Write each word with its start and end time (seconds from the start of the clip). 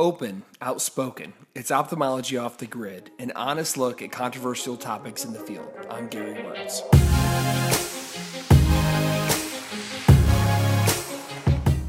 Open, 0.00 0.44
outspoken. 0.62 1.34
It's 1.54 1.70
ophthalmology 1.70 2.38
off 2.38 2.56
the 2.56 2.64
grid, 2.64 3.10
an 3.18 3.32
honest 3.36 3.76
look 3.76 4.00
at 4.00 4.10
controversial 4.10 4.78
topics 4.78 5.26
in 5.26 5.34
the 5.34 5.38
field. 5.40 5.70
I'm 5.90 6.08
Gary 6.08 6.36
Wörtz. 6.36 6.80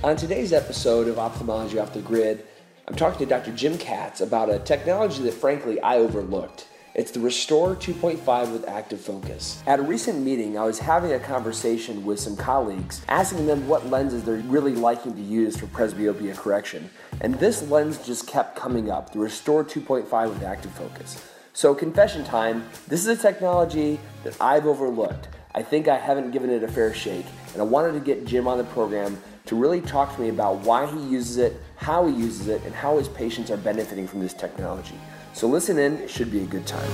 On 0.04 0.18
today's 0.18 0.52
episode 0.52 1.08
of 1.08 1.18
Ophthalmology 1.18 1.80
Off 1.80 1.94
the 1.94 2.02
Grid, 2.02 2.46
I'm 2.86 2.96
talking 2.96 3.20
to 3.20 3.26
Dr. 3.26 3.54
Jim 3.54 3.78
Katz 3.78 4.20
about 4.20 4.50
a 4.50 4.60
technology 4.60 5.24
that 5.24 5.34
frankly 5.34 5.80
I 5.80 5.96
overlooked. 5.96 6.68
It's 6.94 7.12
the 7.12 7.22
Restor 7.22 7.78
2.5 7.78 8.52
with 8.52 8.68
active 8.68 9.00
focus. 9.00 9.64
At 9.66 9.80
a 9.80 9.82
recent 9.82 10.26
meeting, 10.26 10.58
I 10.58 10.66
was 10.66 10.78
having 10.78 11.14
a 11.14 11.20
conversation 11.20 12.04
with 12.04 12.20
some 12.20 12.36
colleagues, 12.36 13.02
asking 13.08 13.48
them 13.48 13.66
what 13.66 13.90
lenses 13.90 14.26
they're 14.26 14.36
really 14.40 14.76
liking 14.76 15.16
to 15.16 15.22
use 15.22 15.56
for 15.56 15.68
presbyopia 15.68 16.36
correction. 16.36 16.90
And 17.22 17.36
this 17.36 17.70
lens 17.70 18.06
just 18.06 18.28
kept 18.28 18.58
coming 18.58 18.92
up, 18.92 19.14
the 19.14 19.20
Restor 19.20 19.64
2.5 19.64 20.30
with 20.30 20.44
active 20.44 20.74
focus. 20.74 21.26
So, 21.54 21.74
confession 21.74 22.26
time 22.26 22.68
this 22.90 23.00
is 23.00 23.08
a 23.08 23.16
technology 23.16 23.98
that 24.26 24.36
I've 24.42 24.66
overlooked. 24.66 25.30
I 25.56 25.64
think 25.64 25.88
I 25.88 25.98
haven't 25.98 26.32
given 26.32 26.50
it 26.50 26.62
a 26.62 26.68
fair 26.68 26.94
shake, 26.94 27.26
and 27.54 27.62
I 27.62 27.66
wanted 27.66 27.94
to 27.94 28.02
get 28.02 28.26
Jim 28.26 28.50
on 28.50 28.58
the 28.58 28.66
program 28.66 29.18
to 29.46 29.56
really 29.56 29.80
talk 29.80 30.14
to 30.16 30.22
me 30.22 30.28
about 30.28 30.58
why 30.58 30.88
he 30.88 31.00
uses 31.08 31.38
it, 31.38 31.56
how 31.78 32.06
he 32.06 32.14
uses 32.14 32.50
it, 32.50 32.62
and 32.66 32.76
how 32.76 32.98
his 32.98 33.08
patients 33.08 33.50
are 33.50 33.58
benefiting 33.58 34.08
from 34.08 34.20
this 34.20 34.34
technology. 34.34 35.00
So 35.34 35.48
listen 35.48 35.78
in, 35.78 35.98
it 35.98 36.10
should 36.10 36.32
be 36.32 36.42
a 36.42 36.46
good 36.46 36.68
time. 36.68 36.92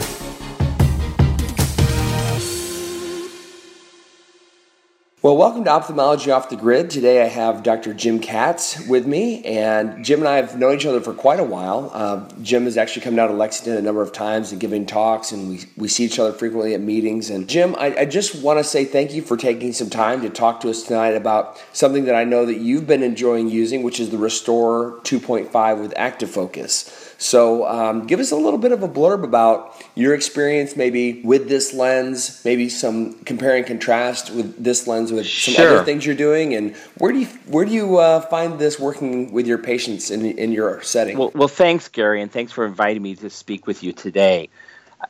Well, 5.24 5.36
welcome 5.36 5.64
to 5.66 5.72
Ophthalmology 5.72 6.32
Off 6.32 6.48
the 6.50 6.56
Grid. 6.56 6.90
Today 6.92 7.24
I 7.24 7.28
have 7.28 7.64
Dr. 7.64 7.94
Jim 7.94 8.20
Katz 8.20 8.88
with 8.88 9.06
me, 9.06 9.44
and 9.44 10.06
Jim 10.06 10.20
and 10.20 10.28
I 10.28 10.36
have 10.38 10.58
known 10.58 10.76
each 10.76 10.86
other 10.86 11.02
for 11.02 11.14
quite 11.14 11.40
a 11.40 11.44
while. 11.44 11.92
Uh, 11.94 12.30
Jim 12.44 12.64
has 12.66 12.78
actually 12.78 13.02
come 13.02 13.16
down 13.16 13.28
to 13.28 13.34
Lexington 13.34 13.76
a 13.76 13.82
number 13.82 14.02
of 14.02 14.14
times 14.14 14.52
and 14.52 14.62
giving 14.62 14.86
talks, 14.86 15.32
and 15.32 15.50
we, 15.50 15.66
we 15.76 15.88
see 15.88 16.06
each 16.06 16.20
other 16.20 16.32
frequently 16.32 16.76
at 16.76 16.80
meetings. 16.80 17.32
And 17.32 17.50
Jim, 17.50 17.76
I, 17.78 17.94
I 17.98 18.06
just 18.06 18.42
want 18.42 18.60
to 18.60 18.64
say 18.64 18.86
thank 18.86 19.12
you 19.12 19.22
for 19.22 19.36
taking 19.36 19.74
some 19.74 19.90
time 19.90 20.22
to 20.22 20.30
talk 20.30 20.62
to 20.62 20.70
us 20.70 20.84
tonight 20.84 21.16
about 21.16 21.62
something 21.74 22.06
that 22.06 22.16
I 22.16 22.24
know 22.24 22.46
that 22.46 22.60
you've 22.60 22.88
been 22.88 23.04
enjoying 23.04 23.50
using, 23.50 23.84
which 23.84 24.00
is 24.00 24.12
the 24.12 24.18
Restor 24.18 25.02
2.5 25.02 25.82
with 25.82 25.94
Active 25.98 26.30
Focus. 26.30 27.16
So, 27.20 27.68
um, 27.68 28.06
give 28.06 28.20
us 28.20 28.32
a 28.32 28.36
little 28.36 28.60
bit 28.60 28.72
of 28.72 28.84
a 28.84 28.88
blurb 28.88 29.24
about 29.24 29.84
your 29.96 30.14
experience, 30.14 30.76
maybe 30.76 31.22
with 31.24 31.50
this 31.50 31.74
lens, 31.74 32.42
maybe 32.46 32.70
some 32.70 33.14
compare 33.24 33.56
and 33.56 33.66
contrast 33.66 34.30
with 34.30 34.64
this 34.64 34.86
lens 34.86 35.12
with 35.12 35.26
some 35.28 35.56
Sure. 35.56 35.76
other 35.76 35.84
things 35.84 36.06
you're 36.06 36.16
doing, 36.16 36.54
and 36.54 36.76
where 37.00 37.12
do 37.12 37.20
you 37.20 37.28
where 37.48 37.66
do 37.66 37.72
you 37.72 37.98
uh, 37.98 38.22
find 38.22 38.60
this 38.60 38.80
working 38.80 39.32
with 39.32 39.48
your 39.48 39.58
patients 39.58 40.12
in 40.12 40.26
in 40.26 40.52
your 40.52 40.82
setting? 40.84 41.18
Well, 41.18 41.32
well, 41.34 41.48
thanks, 41.48 41.88
Gary, 41.88 42.22
and 42.22 42.32
thanks 42.32 42.52
for 42.52 42.66
inviting 42.66 43.02
me 43.02 43.16
to 43.16 43.30
speak 43.32 43.66
with 43.66 43.82
you 43.82 43.94
today. 43.94 44.50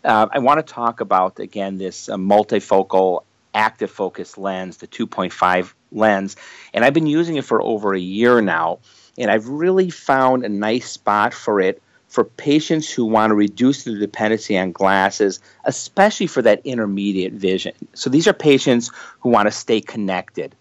Uh, 0.03 0.27
I 0.31 0.39
want 0.39 0.66
to 0.66 0.73
talk 0.73 1.02
about 1.02 1.39
again 1.39 1.77
this 1.77 2.08
uh, 2.08 2.16
multifocal 2.16 3.23
active 3.53 3.92
focus 3.92 4.38
lens, 4.38 4.77
the 4.77 4.88
2.5 4.88 5.73
lens, 5.92 6.38
and 6.73 6.86
I've 6.86 6.94
been 6.94 7.08
using 7.08 7.36
it 7.36 7.44
for 7.44 7.61
over 7.61 7.94
a 7.94 7.99
year 7.99 8.42
now, 8.42 8.80
and 9.17 9.30
I've 9.30 9.49
really 9.49 9.89
found 9.89 10.45
a 10.45 10.49
nice 10.49 10.89
spot 10.89 11.33
for 11.33 11.59
it 11.59 11.81
for 12.08 12.23
patients 12.23 12.91
who 12.91 13.05
want 13.05 13.31
to 13.31 13.36
reduce 13.36 13.83
the 13.83 13.97
dependency 13.97 14.58
on 14.58 14.72
glasses, 14.72 15.39
especially 15.66 16.27
for 16.27 16.41
that 16.41 16.61
intermediate 16.64 17.33
vision. 17.33 17.73
So 17.94 18.09
these 18.09 18.27
are 18.27 18.33
patients 18.33 18.91
who 19.19 19.30
want 19.30 19.47
to 19.47 19.52
stay 19.52 19.81
connected. 19.81 20.55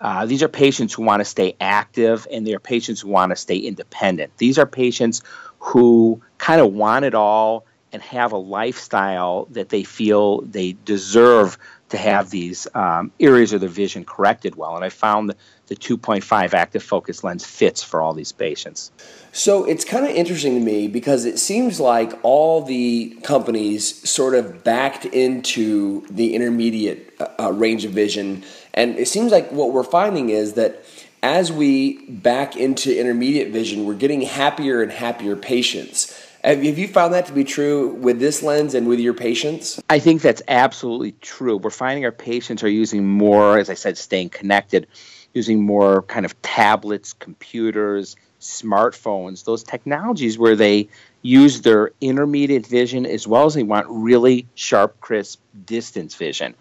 Uh, 0.00 0.26
these 0.26 0.42
are 0.42 0.48
patients 0.48 0.94
who 0.94 1.02
want 1.02 1.20
to 1.20 1.24
stay 1.24 1.54
active 1.60 2.26
and 2.32 2.46
they 2.46 2.54
are 2.54 2.60
patients 2.60 3.00
who 3.00 3.08
want 3.08 3.30
to 3.30 3.36
stay 3.36 3.56
independent. 3.56 4.36
These 4.38 4.58
are 4.58 4.66
patients 4.66 5.22
who 5.58 6.20
kind 6.38 6.60
of 6.60 6.72
want 6.72 7.04
it 7.04 7.14
all 7.14 7.66
and 7.92 8.02
have 8.02 8.32
a 8.32 8.36
lifestyle 8.36 9.46
that 9.50 9.68
they 9.68 9.84
feel 9.84 10.40
they 10.42 10.76
deserve 10.84 11.58
to 11.92 11.98
have 11.98 12.30
these 12.30 12.66
um, 12.74 13.12
areas 13.20 13.52
of 13.52 13.60
their 13.60 13.68
vision 13.68 14.02
corrected 14.02 14.56
well. 14.56 14.76
And 14.76 14.82
I 14.82 14.88
found 14.88 15.34
the 15.66 15.76
2.5 15.76 16.54
active 16.54 16.82
focus 16.82 17.22
lens 17.22 17.44
fits 17.44 17.82
for 17.82 18.00
all 18.00 18.14
these 18.14 18.32
patients. 18.32 18.90
So 19.32 19.64
it's 19.66 19.84
kind 19.84 20.06
of 20.06 20.10
interesting 20.10 20.54
to 20.54 20.64
me 20.64 20.88
because 20.88 21.26
it 21.26 21.38
seems 21.38 21.78
like 21.78 22.18
all 22.22 22.62
the 22.62 23.18
companies 23.22 24.08
sort 24.08 24.34
of 24.34 24.64
backed 24.64 25.04
into 25.04 26.06
the 26.08 26.34
intermediate 26.34 27.14
uh, 27.38 27.52
range 27.52 27.84
of 27.84 27.92
vision, 27.92 28.42
and 28.72 28.96
it 28.96 29.06
seems 29.06 29.30
like 29.30 29.52
what 29.52 29.74
we're 29.74 29.84
finding 29.84 30.30
is 30.30 30.54
that 30.54 30.86
as 31.22 31.52
we 31.52 32.06
back 32.08 32.56
into 32.56 32.98
intermediate 32.98 33.52
vision, 33.52 33.84
we're 33.84 33.94
getting 33.94 34.22
happier 34.22 34.82
and 34.82 34.90
happier 34.90 35.36
patients. 35.36 36.31
Have 36.44 36.64
you 36.64 36.88
found 36.88 37.14
that 37.14 37.26
to 37.26 37.32
be 37.32 37.44
true 37.44 37.90
with 37.94 38.18
this 38.18 38.42
lens 38.42 38.74
and 38.74 38.88
with 38.88 38.98
your 38.98 39.14
patients? 39.14 39.80
I 39.88 40.00
think 40.00 40.22
that's 40.22 40.42
absolutely 40.48 41.12
true. 41.20 41.56
We're 41.56 41.70
finding 41.70 42.04
our 42.04 42.10
patients 42.10 42.64
are 42.64 42.68
using 42.68 43.06
more, 43.06 43.58
as 43.58 43.70
I 43.70 43.74
said, 43.74 43.96
staying 43.96 44.30
connected, 44.30 44.88
using 45.34 45.62
more 45.62 46.02
kind 46.02 46.26
of 46.26 46.40
tablets, 46.42 47.12
computers, 47.12 48.16
smartphones, 48.40 49.44
those 49.44 49.62
technologies 49.62 50.36
where 50.36 50.56
they 50.56 50.88
use 51.22 51.60
their 51.60 51.92
intermediate 52.00 52.66
vision 52.66 53.06
as 53.06 53.28
well 53.28 53.44
as 53.44 53.54
they 53.54 53.62
want 53.62 53.86
really 53.88 54.48
sharp, 54.56 55.00
crisp 55.00 55.40
distance 55.64 56.16
vision. 56.16 56.56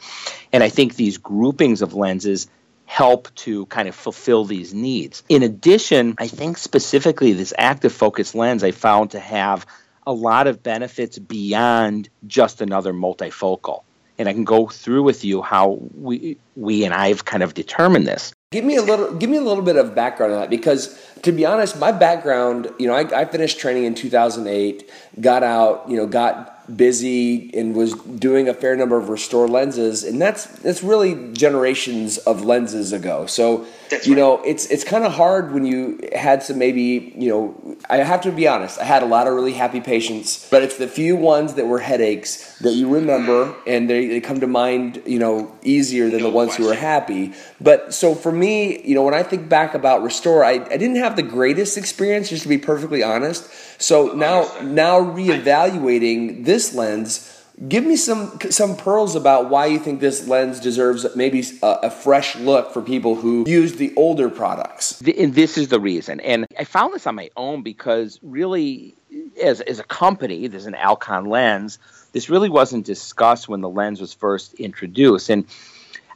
And 0.54 0.62
I 0.62 0.70
think 0.70 0.96
these 0.96 1.18
groupings 1.18 1.82
of 1.82 1.96
lenses 1.96 2.48
help 2.92 3.34
to 3.36 3.66
kind 3.68 3.88
of 3.88 3.96
fulfill 3.96 4.44
these 4.44 4.74
needs. 4.74 5.24
In 5.30 5.44
addition, 5.44 6.14
I 6.18 6.28
think 6.28 6.58
specifically 6.58 7.32
this 7.32 7.54
active 7.58 7.94
focus 7.94 8.36
lens 8.36 8.66
I 8.66 8.72
found 8.72 9.12
to 9.12 9.20
have 9.20 9.66
a 10.06 10.12
lot 10.12 10.48
of 10.48 10.62
benefits 10.62 11.18
beyond 11.18 12.10
just 12.28 12.60
another 12.60 12.92
multifocal. 12.92 13.84
And 14.22 14.30
I 14.30 14.34
can 14.34 14.46
go 14.46 14.68
through 14.68 15.04
with 15.04 15.26
you 15.26 15.42
how 15.42 15.80
we 15.94 16.38
we 16.56 16.86
and 16.86 16.94
I've 16.94 17.26
kind 17.26 17.44
of 17.44 17.54
determined 17.54 18.08
this. 18.08 18.34
Give 18.52 18.66
me 18.66 18.76
a 18.76 18.82
little, 18.82 19.14
give 19.14 19.30
me 19.30 19.38
a 19.38 19.42
little 19.42 19.64
bit 19.64 19.78
of 19.78 19.96
background 19.96 20.34
on 20.34 20.42
that 20.42 20.50
because, 20.50 21.00
to 21.22 21.32
be 21.32 21.46
honest, 21.46 21.80
my 21.80 21.94
background, 21.94 22.70
you 22.78 22.86
know, 22.86 22.94
I, 22.94 23.22
I 23.22 23.24
finished 23.24 23.60
training 23.60 23.86
in 23.86 23.96
2008, 23.96 24.92
got 25.22 25.42
out, 25.42 25.90
you 25.90 25.96
know, 25.96 26.06
got 26.06 26.76
busy 26.76 27.50
and 27.58 27.74
was 27.74 27.94
doing 27.94 28.50
a 28.50 28.54
fair 28.54 28.76
number 28.76 28.98
of 28.98 29.08
Restor 29.08 29.50
lenses, 29.50 30.04
and 30.04 30.22
that's 30.22 30.48
that's 30.60 30.84
really 30.84 31.32
generations 31.32 32.18
of 32.18 32.44
lenses 32.44 32.92
ago. 32.92 33.26
So, 33.26 33.66
you 34.04 34.16
know, 34.16 34.42
it's 34.44 34.66
it's 34.66 34.84
kind 34.84 35.06
of 35.06 35.14
hard 35.14 35.54
when 35.54 35.66
you 35.66 36.00
had 36.14 36.44
some 36.44 36.58
maybe, 36.58 37.14
you 37.18 37.30
know, 37.30 37.71
I 37.92 37.98
have 37.98 38.22
to 38.22 38.32
be 38.32 38.48
honest, 38.48 38.80
I 38.80 38.86
had 38.86 39.04
a 39.04 39.06
lot 39.06 39.28
of 39.28 39.34
really 39.34 39.52
happy 39.52 39.82
patients, 39.82 40.48
but 40.50 40.64
it's 40.64 40.78
the 40.78 40.88
few 40.88 41.18
ones 41.18 41.56
that 41.56 41.68
were 41.68 41.80
headaches 41.80 42.58
that 42.60 42.72
you 42.72 42.88
remember, 42.88 43.54
and 43.68 43.90
they, 43.90 44.08
they 44.08 44.22
come 44.22 44.40
to 44.40 44.48
mind, 44.48 45.02
you 45.06 45.20
know, 45.20 45.54
easier 45.62 46.10
than 46.10 46.24
the 46.24 46.30
ones 46.30 46.56
who 46.56 46.68
were 46.68 46.74
happy. 46.74 47.34
But 47.60 47.94
so 47.94 48.16
for 48.16 48.32
me, 48.32 48.82
you 48.84 48.96
know, 48.96 49.04
when 49.04 49.14
I 49.14 49.24
think 49.24 49.50
back 49.50 49.74
about 49.74 50.04
Restor, 50.04 50.42
I, 50.42 50.54
I 50.74 50.78
didn't 50.78 50.96
have 50.96 51.18
the 51.18 51.24
greatest 51.24 51.78
experience, 51.78 52.30
just 52.30 52.44
to 52.44 52.50
be 52.50 52.58
perfectly 52.58 53.04
honest. 53.04 53.50
So 53.78 54.14
now 54.14 54.50
now 54.62 55.02
reevaluating 55.02 56.46
this 56.46 56.74
lens, 56.74 57.41
give 57.68 57.86
me 57.86 57.96
some 57.96 58.40
some 58.50 58.76
pearls 58.76 59.16
about 59.16 59.50
why 59.50 59.68
you 59.68 59.80
think 59.80 60.00
this 60.00 60.28
lens 60.28 60.60
deserves 60.60 61.06
maybe 61.16 61.44
a, 61.62 61.68
a 61.84 61.90
fresh 61.92 62.36
look 62.38 62.72
for 62.74 62.82
people 62.82 63.16
who 63.16 63.44
use 63.48 63.76
the 63.76 63.94
older 63.96 64.30
products. 64.30 65.00
Th- 65.00 65.18
And 65.18 65.34
this 65.36 65.58
is 65.58 65.68
the 65.70 65.80
reason. 65.80 66.20
And 66.22 66.46
I 66.58 66.64
found 66.64 66.94
this 66.94 67.06
on 67.08 67.16
my 67.16 67.30
own 67.38 67.62
because 67.64 68.20
really, 68.22 68.96
as, 69.42 69.62
as 69.62 69.80
a 69.80 69.84
company, 69.84 70.48
there's 70.48 70.66
an 70.66 70.76
Alcon 70.76 71.26
lens. 71.26 71.80
This 72.14 72.30
really 72.30 72.50
wasn't 72.50 72.86
discussed 72.86 73.48
when 73.48 73.62
the 73.62 73.70
lens 73.70 74.02
was 74.02 74.14
first 74.14 74.54
introduced. 74.56 75.30
And 75.30 75.46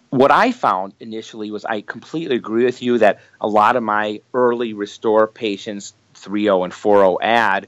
what 0.09 0.31
I 0.31 0.51
found 0.51 0.93
initially 0.99 1.51
was 1.51 1.65
I 1.65 1.81
completely 1.81 2.35
agree 2.35 2.65
with 2.65 2.81
you 2.81 2.97
that 2.99 3.19
a 3.41 3.47
lot 3.47 3.75
of 3.75 3.83
my 3.83 4.21
early 4.33 4.73
Restor 4.73 5.33
patients, 5.33 5.93
3.0 6.15 6.63
and 6.65 6.73
4.0 6.73 7.17
ad, 7.21 7.67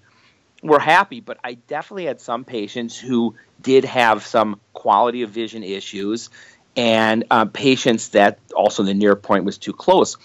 were 0.68 0.80
happy, 0.80 1.20
but 1.20 1.38
I 1.44 1.56
definitely 1.56 2.06
had 2.06 2.22
some 2.22 2.44
patients 2.44 2.98
who 2.98 3.36
did 3.62 3.86
have 3.86 4.26
some 4.26 4.60
quality 4.74 5.24
of 5.24 5.30
vision 5.30 5.64
issues 5.64 6.30
and 6.76 7.26
uh, 7.32 7.46
patients 7.46 8.10
that 8.10 8.40
also 8.56 8.84
the 8.84 8.94
near 8.94 9.16
point 9.16 9.46
was 9.46 9.58
too 9.58 9.74
close. 9.74 10.18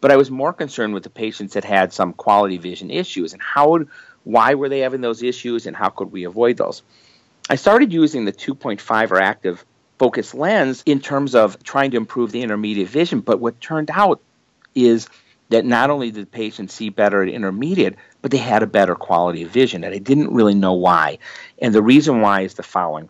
But 0.00 0.12
I 0.12 0.16
was 0.16 0.30
more 0.30 0.52
concerned 0.52 0.92
with 0.92 1.02
the 1.02 1.10
patients 1.10 1.54
that 1.54 1.64
had 1.64 1.92
some 1.92 2.12
quality 2.12 2.58
vision 2.58 2.90
issues 2.90 3.32
and 3.32 3.40
how, 3.40 3.80
why 4.24 4.54
were 4.54 4.68
they 4.68 4.80
having 4.80 5.00
those 5.00 5.22
issues 5.22 5.66
and 5.66 5.74
how 5.74 5.88
could 5.88 6.12
we 6.12 6.24
avoid 6.24 6.58
those? 6.58 6.82
I 7.48 7.54
started 7.54 7.92
using 7.92 8.24
the 8.24 8.32
2.5 8.32 9.10
or 9.10 9.20
active 9.20 9.64
focus 9.98 10.34
lens 10.34 10.82
in 10.84 11.00
terms 11.00 11.34
of 11.34 11.62
trying 11.62 11.92
to 11.92 11.96
improve 11.96 12.30
the 12.32 12.42
intermediate 12.42 12.88
vision. 12.88 13.20
But 13.20 13.40
what 13.40 13.60
turned 13.60 13.90
out 13.90 14.20
is 14.74 15.08
that 15.48 15.64
not 15.64 15.90
only 15.90 16.10
did 16.10 16.22
the 16.22 16.30
patients 16.30 16.74
see 16.74 16.88
better 16.88 17.22
at 17.22 17.28
intermediate, 17.28 17.96
but 18.22 18.30
they 18.30 18.38
had 18.38 18.62
a 18.62 18.66
better 18.66 18.94
quality 18.94 19.42
of 19.42 19.50
vision. 19.50 19.84
And 19.84 19.94
I 19.94 19.98
didn't 19.98 20.32
really 20.32 20.54
know 20.54 20.72
why. 20.72 21.18
And 21.60 21.74
the 21.74 21.82
reason 21.82 22.20
why 22.20 22.42
is 22.42 22.54
the 22.54 22.62
following 22.62 23.08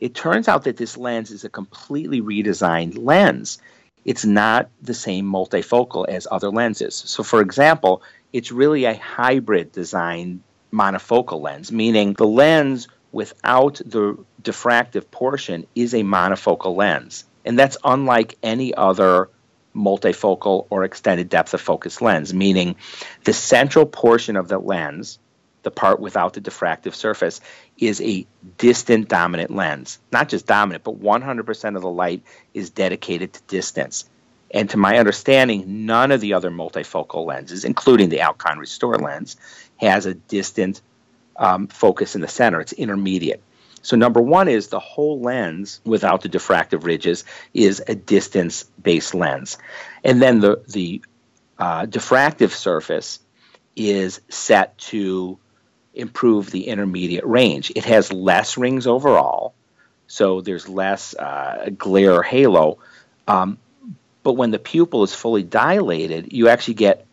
it 0.00 0.14
turns 0.14 0.48
out 0.48 0.64
that 0.64 0.76
this 0.76 0.96
lens 0.96 1.30
is 1.30 1.44
a 1.44 1.48
completely 1.48 2.20
redesigned 2.20 2.98
lens. 2.98 3.58
It's 4.04 4.24
not 4.24 4.68
the 4.82 4.92
same 4.92 5.24
multifocal 5.24 6.06
as 6.08 6.26
other 6.30 6.50
lenses. 6.50 6.94
So, 6.94 7.22
for 7.22 7.40
example, 7.40 8.02
it's 8.32 8.52
really 8.52 8.84
a 8.84 8.94
hybrid 8.94 9.72
design 9.72 10.42
monofocal 10.72 11.40
lens, 11.40 11.72
meaning 11.72 12.12
the 12.14 12.26
lens 12.26 12.88
without 13.12 13.80
the 13.86 14.18
diffractive 14.42 15.10
portion 15.10 15.66
is 15.74 15.94
a 15.94 16.02
monofocal 16.02 16.76
lens. 16.76 17.24
And 17.44 17.58
that's 17.58 17.76
unlike 17.84 18.36
any 18.42 18.74
other 18.74 19.30
multifocal 19.74 20.66
or 20.70 20.84
extended 20.84 21.28
depth 21.28 21.54
of 21.54 21.60
focus 21.60 22.00
lens, 22.00 22.32
meaning 22.32 22.76
the 23.24 23.32
central 23.32 23.86
portion 23.86 24.36
of 24.36 24.48
the 24.48 24.58
lens, 24.58 25.18
the 25.62 25.70
part 25.70 26.00
without 26.00 26.34
the 26.34 26.40
diffractive 26.40 26.94
surface, 26.94 27.40
is 27.78 28.00
a 28.00 28.26
distant 28.58 29.08
dominant 29.08 29.50
lens. 29.50 29.98
Not 30.12 30.28
just 30.28 30.46
dominant, 30.46 30.84
but 30.84 31.00
100% 31.00 31.76
of 31.76 31.82
the 31.82 31.90
light 31.90 32.22
is 32.52 32.70
dedicated 32.70 33.32
to 33.32 33.42
distance. 33.48 34.08
And 34.50 34.70
to 34.70 34.76
my 34.76 34.98
understanding, 34.98 35.86
none 35.86 36.12
of 36.12 36.20
the 36.20 36.34
other 36.34 36.50
multifocal 36.50 37.26
lenses, 37.26 37.64
including 37.64 38.08
the 38.08 38.20
Alcon 38.20 38.58
Restor 38.58 39.00
lens, 39.00 39.36
has 39.78 40.06
a 40.06 40.14
distant 40.14 40.80
um, 41.36 41.66
focus 41.66 42.14
in 42.14 42.20
the 42.20 42.28
center. 42.28 42.60
It's 42.60 42.72
intermediate. 42.72 43.42
So, 43.84 43.98
number 43.98 44.22
one 44.22 44.48
is 44.48 44.68
the 44.68 44.80
whole 44.80 45.20
lens 45.20 45.80
without 45.84 46.22
the 46.22 46.30
diffractive 46.30 46.84
ridges 46.84 47.24
is 47.52 47.82
a 47.86 47.94
distance 47.94 48.64
based 48.82 49.14
lens. 49.14 49.58
And 50.02 50.22
then 50.22 50.40
the, 50.40 50.64
the 50.66 51.02
uh, 51.58 51.82
diffractive 51.84 52.50
surface 52.50 53.20
is 53.76 54.22
set 54.30 54.78
to 54.78 55.38
improve 55.92 56.50
the 56.50 56.66
intermediate 56.68 57.26
range. 57.26 57.72
It 57.76 57.84
has 57.84 58.10
less 58.10 58.56
rings 58.56 58.86
overall, 58.86 59.54
so 60.06 60.40
there's 60.40 60.66
less 60.66 61.14
uh, 61.14 61.68
glare 61.76 62.14
or 62.14 62.22
halo. 62.22 62.78
Um, 63.28 63.58
but 64.22 64.32
when 64.32 64.50
the 64.50 64.58
pupil 64.58 65.02
is 65.02 65.14
fully 65.14 65.42
dilated, 65.42 66.32
you 66.32 66.48
actually 66.48 66.74
get 66.74 67.04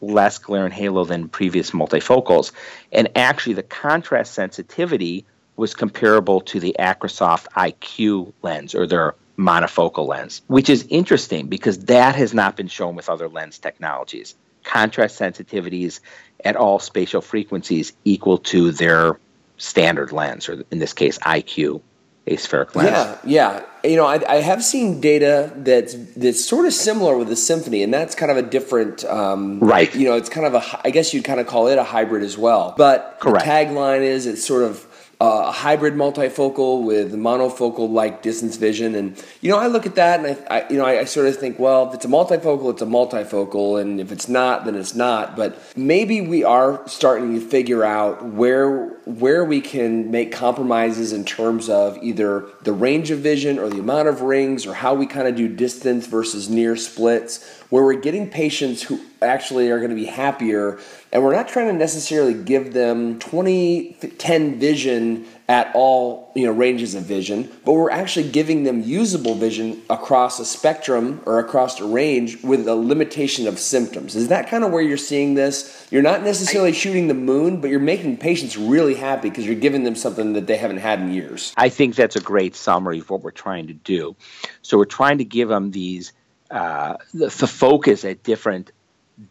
less 0.00 0.38
glare 0.38 0.64
and 0.64 0.74
halo 0.74 1.04
than 1.04 1.28
previous 1.28 1.70
multifocals. 1.70 2.50
And 2.90 3.10
actually, 3.14 3.54
the 3.54 3.62
contrast 3.62 4.34
sensitivity 4.34 5.24
was 5.56 5.74
comparable 5.74 6.40
to 6.42 6.60
the 6.60 6.76
AcrySof 6.78 7.46
IQ 7.56 8.32
lens 8.42 8.74
or 8.74 8.86
their 8.86 9.14
monofocal 9.38 10.06
lens, 10.06 10.42
which 10.46 10.70
is 10.70 10.86
interesting 10.88 11.46
because 11.48 11.78
that 11.86 12.14
has 12.14 12.32
not 12.32 12.56
been 12.56 12.68
shown 12.68 12.94
with 12.96 13.08
other 13.08 13.28
lens 13.28 13.58
technologies. 13.58 14.34
Contrast 14.64 15.18
sensitivities 15.18 16.00
at 16.44 16.56
all 16.56 16.78
spatial 16.78 17.20
frequencies 17.20 17.92
equal 18.04 18.38
to 18.38 18.70
their 18.72 19.18
standard 19.58 20.12
lens, 20.12 20.48
or 20.48 20.64
in 20.70 20.78
this 20.78 20.92
case, 20.92 21.18
IQ 21.18 21.80
aspheric 22.26 22.74
lens. 22.74 22.90
Yeah, 22.90 23.18
yeah. 23.24 23.64
You 23.84 23.96
know, 23.96 24.06
I, 24.06 24.20
I, 24.28 24.36
have 24.36 24.64
seen 24.64 25.00
data 25.00 25.52
that's 25.56 25.94
that's 26.16 26.44
sort 26.44 26.66
of 26.66 26.72
similar 26.72 27.16
with 27.16 27.28
the 27.28 27.34
Symfony, 27.34 27.84
and 27.84 27.94
that's 27.94 28.14
kind 28.14 28.32
of 28.32 28.36
a 28.36 28.42
different. 28.42 29.04
Um, 29.04 29.60
right. 29.60 29.94
You 29.94 30.08
know, 30.08 30.16
it's 30.16 30.28
kind 30.28 30.46
of 30.46 30.54
a. 30.54 30.80
I 30.84 30.90
guess 30.90 31.14
you'd 31.14 31.24
kind 31.24 31.38
of 31.38 31.46
call 31.46 31.68
it 31.68 31.78
a 31.78 31.84
hybrid 31.84 32.22
as 32.22 32.36
well. 32.36 32.74
But 32.76 33.18
Correct. 33.20 33.44
the 33.44 33.50
tagline 33.50 34.00
is 34.00 34.26
it's 34.26 34.44
sort 34.44 34.64
of 34.64 34.85
uh, 35.18 35.44
a 35.46 35.52
hybrid 35.52 35.94
multifocal 35.94 36.84
with 36.84 37.14
monofocal 37.14 37.90
like 37.90 38.20
distance 38.20 38.56
vision. 38.56 38.94
And 38.94 39.22
you 39.40 39.50
know 39.50 39.58
i 39.58 39.66
look 39.66 39.86
at 39.86 39.94
that 39.94 40.20
and 40.20 40.38
i, 40.50 40.58
I 40.58 40.68
you 40.68 40.76
know 40.76 40.84
I, 40.84 41.00
I, 41.00 41.04
sort 41.04 41.26
of 41.26 41.36
think 41.36 41.58
well 41.58 41.88
if 41.88 41.94
it's 41.94 42.04
a 42.04 42.08
multifocal 42.08 42.70
it's 42.70 42.82
a 42.82 42.86
multifocal. 42.86 43.80
And 43.80 43.98
if 43.98 44.12
it's 44.12 44.28
not 44.28 44.66
then 44.66 44.74
it's 44.74 44.94
not. 44.94 45.34
But 45.34 45.58
maybe 45.74 46.20
we 46.20 46.44
are 46.44 46.86
starting 46.86 47.34
to 47.34 47.40
figure 47.40 47.82
out 47.82 48.24
where 48.24 48.88
where 49.06 49.44
we 49.44 49.62
can 49.62 50.10
make 50.10 50.32
compromises 50.32 51.14
in 51.14 51.24
terms 51.24 51.70
of 51.70 51.96
either 52.02 52.44
the 52.62 52.72
range 52.72 53.10
of 53.10 53.20
vision 53.20 53.58
or 53.58 53.70
the 53.70 53.78
amount 53.78 54.08
of 54.08 54.20
rings 54.20 54.66
or 54.66 54.74
how 54.74 54.92
we 54.92 55.06
kind 55.06 55.26
of 55.26 55.34
do 55.34 55.48
distance 55.48 56.06
versus 56.06 56.50
near 56.50 56.76
splits 56.76 57.62
where 57.70 57.84
we're 57.84 57.94
getting 57.94 58.28
patients 58.28 58.82
who 58.82 59.00
actually 59.22 59.70
are 59.70 59.78
going 59.78 59.90
to 59.90 59.96
be 59.96 60.04
happier 60.04 60.78
and 61.12 61.22
we're 61.22 61.34
not 61.34 61.48
trying 61.48 61.68
to 61.68 61.72
necessarily 61.72 62.34
give 62.34 62.72
them 62.72 63.18
20 63.18 63.96
10 64.18 64.58
vision 64.58 65.26
at 65.48 65.70
all 65.74 66.30
you 66.34 66.44
know 66.44 66.52
ranges 66.52 66.94
of 66.94 67.04
vision 67.04 67.50
but 67.64 67.72
we're 67.72 67.90
actually 67.90 68.28
giving 68.28 68.64
them 68.64 68.82
usable 68.82 69.34
vision 69.34 69.80
across 69.88 70.38
a 70.38 70.44
spectrum 70.44 71.20
or 71.24 71.38
across 71.38 71.80
a 71.80 71.84
range 71.84 72.42
with 72.42 72.68
a 72.68 72.74
limitation 72.74 73.46
of 73.46 73.58
symptoms. 73.58 74.14
Is 74.14 74.28
that 74.28 74.48
kind 74.48 74.64
of 74.64 74.72
where 74.72 74.82
you're 74.82 74.96
seeing 74.96 75.34
this? 75.34 75.86
You're 75.90 76.02
not 76.02 76.22
necessarily 76.22 76.72
shooting 76.72 77.08
the 77.08 77.14
moon 77.14 77.60
but 77.60 77.70
you're 77.70 77.80
making 77.80 78.18
patients 78.18 78.56
really 78.56 78.94
happy 78.94 79.30
because 79.30 79.46
you're 79.46 79.54
giving 79.54 79.84
them 79.84 79.94
something 79.94 80.34
that 80.34 80.46
they 80.46 80.56
haven't 80.56 80.78
had 80.78 81.00
in 81.00 81.12
years. 81.12 81.54
I 81.56 81.68
think 81.68 81.94
that's 81.94 82.16
a 82.16 82.20
great 82.20 82.54
summary 82.54 82.98
of 82.98 83.08
what 83.08 83.22
we're 83.22 83.30
trying 83.30 83.68
to 83.68 83.74
do. 83.74 84.16
So 84.62 84.76
we're 84.76 84.84
trying 84.84 85.18
to 85.18 85.24
give 85.24 85.48
them 85.48 85.70
these 85.70 86.12
uh, 86.50 86.96
the, 87.12 87.26
the 87.26 87.46
focus 87.46 88.04
at 88.04 88.22
different 88.22 88.70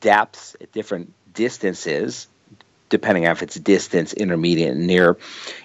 depths, 0.02 0.56
at 0.62 0.72
different 0.72 1.14
distances, 1.34 2.28
depending 2.90 3.26
on 3.26 3.32
if 3.32 3.44
it's 3.44 3.56
distance, 3.56 4.14
intermediate, 4.14 4.72
and 4.72 4.88
near. 4.88 5.18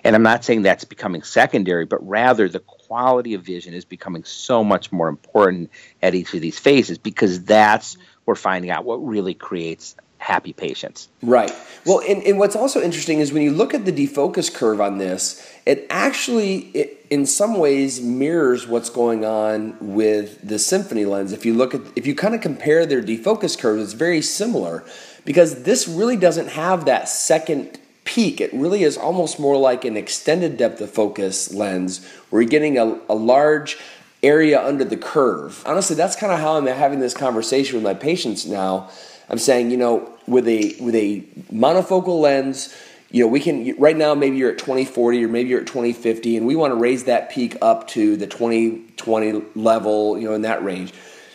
And 0.04 0.16
I'm 0.16 0.22
not 0.22 0.44
saying 0.44 0.62
that's 0.62 0.84
becoming 0.84 1.22
secondary, 1.22 1.84
but 1.84 2.06
rather 2.06 2.48
the 2.48 2.60
quality 2.60 3.34
of 3.34 3.42
vision 3.42 3.74
is 3.74 3.84
becoming 3.84 4.24
so 4.24 4.64
much 4.64 4.90
more 4.90 5.08
important 5.08 5.70
at 6.02 6.14
each 6.14 6.34
of 6.34 6.40
these 6.40 6.58
phases 6.58 6.98
because 6.98 7.44
that's 7.44 7.96
we're 8.26 8.34
finding 8.34 8.70
out 8.70 8.84
what 8.84 8.96
really 8.96 9.34
creates 9.34 9.96
happy 10.18 10.52
patients. 10.52 11.08
Right. 11.22 11.52
Well, 11.86 12.00
and, 12.06 12.22
and 12.24 12.38
what's 12.38 12.54
also 12.54 12.82
interesting 12.82 13.20
is 13.20 13.32
when 13.32 13.42
you 13.42 13.52
look 13.52 13.74
at 13.74 13.84
the 13.86 13.92
defocus 13.92 14.52
curve 14.52 14.80
on 14.80 14.98
this, 14.98 15.46
it 15.66 15.86
actually, 15.88 16.58
it, 16.74 16.99
in 17.10 17.26
some 17.26 17.58
ways, 17.58 18.00
mirrors 18.00 18.66
what's 18.66 18.88
going 18.88 19.24
on 19.24 19.76
with 19.80 20.46
the 20.46 20.54
Symfony 20.54 21.06
lens. 21.06 21.32
If 21.32 21.44
you 21.44 21.54
look 21.54 21.74
at, 21.74 21.80
if 21.96 22.06
you 22.06 22.14
kind 22.14 22.34
of 22.34 22.40
compare 22.40 22.86
their 22.86 23.02
defocus 23.02 23.58
curves, 23.58 23.82
it's 23.82 23.92
very 23.92 24.22
similar 24.22 24.84
because 25.24 25.64
this 25.64 25.88
really 25.88 26.16
doesn't 26.16 26.48
have 26.48 26.84
that 26.84 27.08
second 27.08 27.78
peak. 28.04 28.40
It 28.40 28.52
really 28.54 28.84
is 28.84 28.96
almost 28.96 29.38
more 29.40 29.56
like 29.56 29.84
an 29.84 29.96
extended 29.96 30.56
depth 30.56 30.80
of 30.80 30.90
focus 30.90 31.52
lens 31.52 32.06
where 32.30 32.42
you're 32.42 32.48
getting 32.48 32.78
a, 32.78 33.00
a 33.08 33.14
large 33.14 33.76
area 34.22 34.64
under 34.64 34.84
the 34.84 34.96
curve. 34.96 35.62
Honestly, 35.66 35.96
that's 35.96 36.16
kind 36.16 36.32
of 36.32 36.38
how 36.38 36.56
I'm 36.56 36.66
having 36.66 37.00
this 37.00 37.14
conversation 37.14 37.74
with 37.74 37.84
my 37.84 37.94
patients 37.94 38.46
now 38.46 38.88
I'm 39.30 39.38
saying, 39.38 39.70
you 39.70 39.76
know, 39.76 40.12
with 40.26 40.48
a 40.48 40.74
with 40.80 40.94
a 40.96 41.20
monofocal 41.52 42.20
lens, 42.20 42.74
you 43.10 43.24
know, 43.24 43.28
we 43.28 43.40
can 43.40 43.74
right 43.76 43.96
now 43.96 44.14
maybe 44.14 44.36
you're 44.36 44.52
at 44.52 44.58
2040 44.58 45.24
or 45.24 45.28
maybe 45.28 45.50
you're 45.50 45.60
at 45.60 45.66
2050 45.66 46.36
and 46.36 46.46
we 46.46 46.54
want 46.54 46.70
to 46.70 46.76
raise 46.76 47.04
that 47.04 47.30
peak 47.30 47.56
up 47.60 47.88
to 47.88 48.16
the 48.16 48.26
2020 48.26 49.42
level, 49.54 50.18
you 50.18 50.28
know, 50.28 50.34
in 50.34 50.42
that 50.42 50.62
range. 50.62 50.92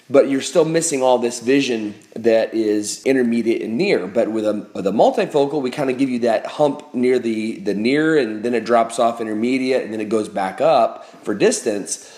But 0.10 0.30
you're 0.30 0.42
still 0.42 0.66
missing 0.66 1.02
all 1.02 1.18
this 1.18 1.40
vision 1.40 1.96
that 2.16 2.54
is 2.54 3.04
intermediate 3.06 3.64
and 3.64 3.76
near. 3.76 4.06
But 4.08 4.30
with 4.30 4.46
a 4.46 4.68
with 4.74 4.88
a 4.88 4.92
multifocal, 4.92 5.62
we 5.62 5.72
kind 5.72 5.90
of 5.90 5.98
give 5.98 6.10
you 6.10 6.20
that 6.20 6.46
hump 6.46 6.94
near 6.94 7.20
the 7.20 7.60
the 7.60 7.74
near 7.74 8.18
and 8.18 8.44
then 8.44 8.54
it 8.54 8.66
drops 8.66 9.00
off 9.00 9.20
intermediate 9.20 9.84
and 9.84 9.92
then 9.92 10.00
it 10.00 10.10
goes 10.10 10.30
back 10.30 10.62
up 10.62 11.06
for 11.24 11.34
distance 11.34 12.12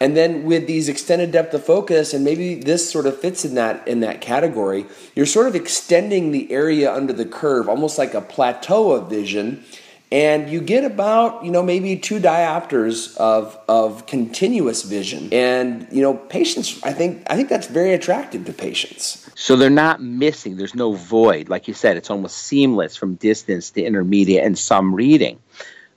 and 0.00 0.16
then 0.16 0.44
with 0.44 0.66
these 0.66 0.88
extended 0.88 1.30
depth 1.30 1.54
of 1.54 1.64
focus, 1.64 2.12
and 2.12 2.24
maybe 2.24 2.56
this 2.56 2.90
sort 2.90 3.06
of 3.06 3.18
fits 3.18 3.44
in 3.44 3.54
that 3.54 3.86
in 3.86 4.00
that 4.00 4.20
category, 4.20 4.86
you're 5.14 5.26
sort 5.26 5.46
of 5.46 5.54
extending 5.54 6.32
the 6.32 6.50
area 6.50 6.92
under 6.92 7.12
the 7.12 7.24
curve, 7.24 7.68
almost 7.68 7.98
like 7.98 8.14
a 8.14 8.20
plateau 8.20 8.92
of 8.92 9.08
vision, 9.08 9.64
and 10.10 10.50
you 10.50 10.60
get 10.60 10.84
about 10.84 11.44
you 11.44 11.50
know 11.50 11.62
maybe 11.62 11.96
two 11.96 12.18
diopters 12.20 13.16
of 13.18 13.58
of 13.68 14.06
continuous 14.06 14.82
vision. 14.82 15.28
And 15.32 15.86
you 15.90 16.02
know, 16.02 16.14
patients, 16.14 16.82
I 16.82 16.92
think 16.92 17.22
I 17.28 17.36
think 17.36 17.48
that's 17.48 17.68
very 17.68 17.94
attractive 17.94 18.44
to 18.46 18.52
patients. 18.52 19.30
So 19.36 19.56
they're 19.56 19.70
not 19.70 20.02
missing. 20.02 20.56
There's 20.56 20.74
no 20.74 20.92
void, 20.92 21.48
like 21.48 21.66
you 21.68 21.74
said. 21.74 21.96
It's 21.96 22.10
almost 22.10 22.38
seamless 22.38 22.96
from 22.96 23.14
distance 23.16 23.70
to 23.70 23.82
intermediate 23.82 24.44
and 24.44 24.58
some 24.58 24.94
reading 24.94 25.38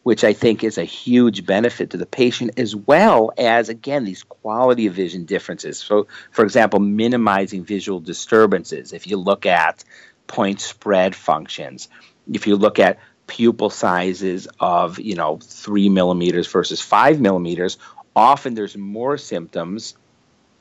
which 0.07 0.23
I 0.23 0.31
think 0.31 0.63
is 0.63 0.77
a 0.77 0.85
huge 0.85 1.45
benefit 1.45 1.89
to 1.89 1.97
the 1.97 2.05
patient, 2.05 2.51
as 2.57 2.73
well 2.73 3.33
as, 3.37 3.67
again, 3.67 4.05
these 4.05 4.23
quality 4.23 4.87
of 4.87 4.93
vision 4.93 5.25
differences. 5.25 5.79
So, 5.79 6.07
for 6.31 6.45
example, 6.45 6.79
minimizing 6.79 7.65
visual 7.65 7.99
disturbances. 7.99 8.93
If 8.93 9.07
you 9.07 9.17
look 9.17 9.45
at 9.45 9.83
point 10.25 10.61
spread 10.61 11.13
functions, 11.13 11.89
if 12.31 12.47
you 12.47 12.55
look 12.55 12.79
at 12.79 12.99
pupil 13.27 13.69
sizes 13.69 14.47
of, 14.61 14.97
you 14.97 15.15
know, 15.15 15.39
three 15.43 15.89
millimeters 15.89 16.47
versus 16.47 16.79
five 16.79 17.19
millimeters, 17.19 17.77
often 18.15 18.53
there's 18.53 18.77
more 18.77 19.17
symptoms 19.17 19.97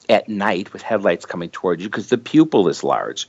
at 0.09 0.29
night 0.29 0.73
with 0.73 0.83
headlights 0.83 1.25
coming 1.25 1.51
towards 1.51 1.85
you 1.85 1.89
because 1.89 2.09
the 2.09 2.19
pupil 2.19 2.67
is 2.67 2.83
large. 2.83 3.29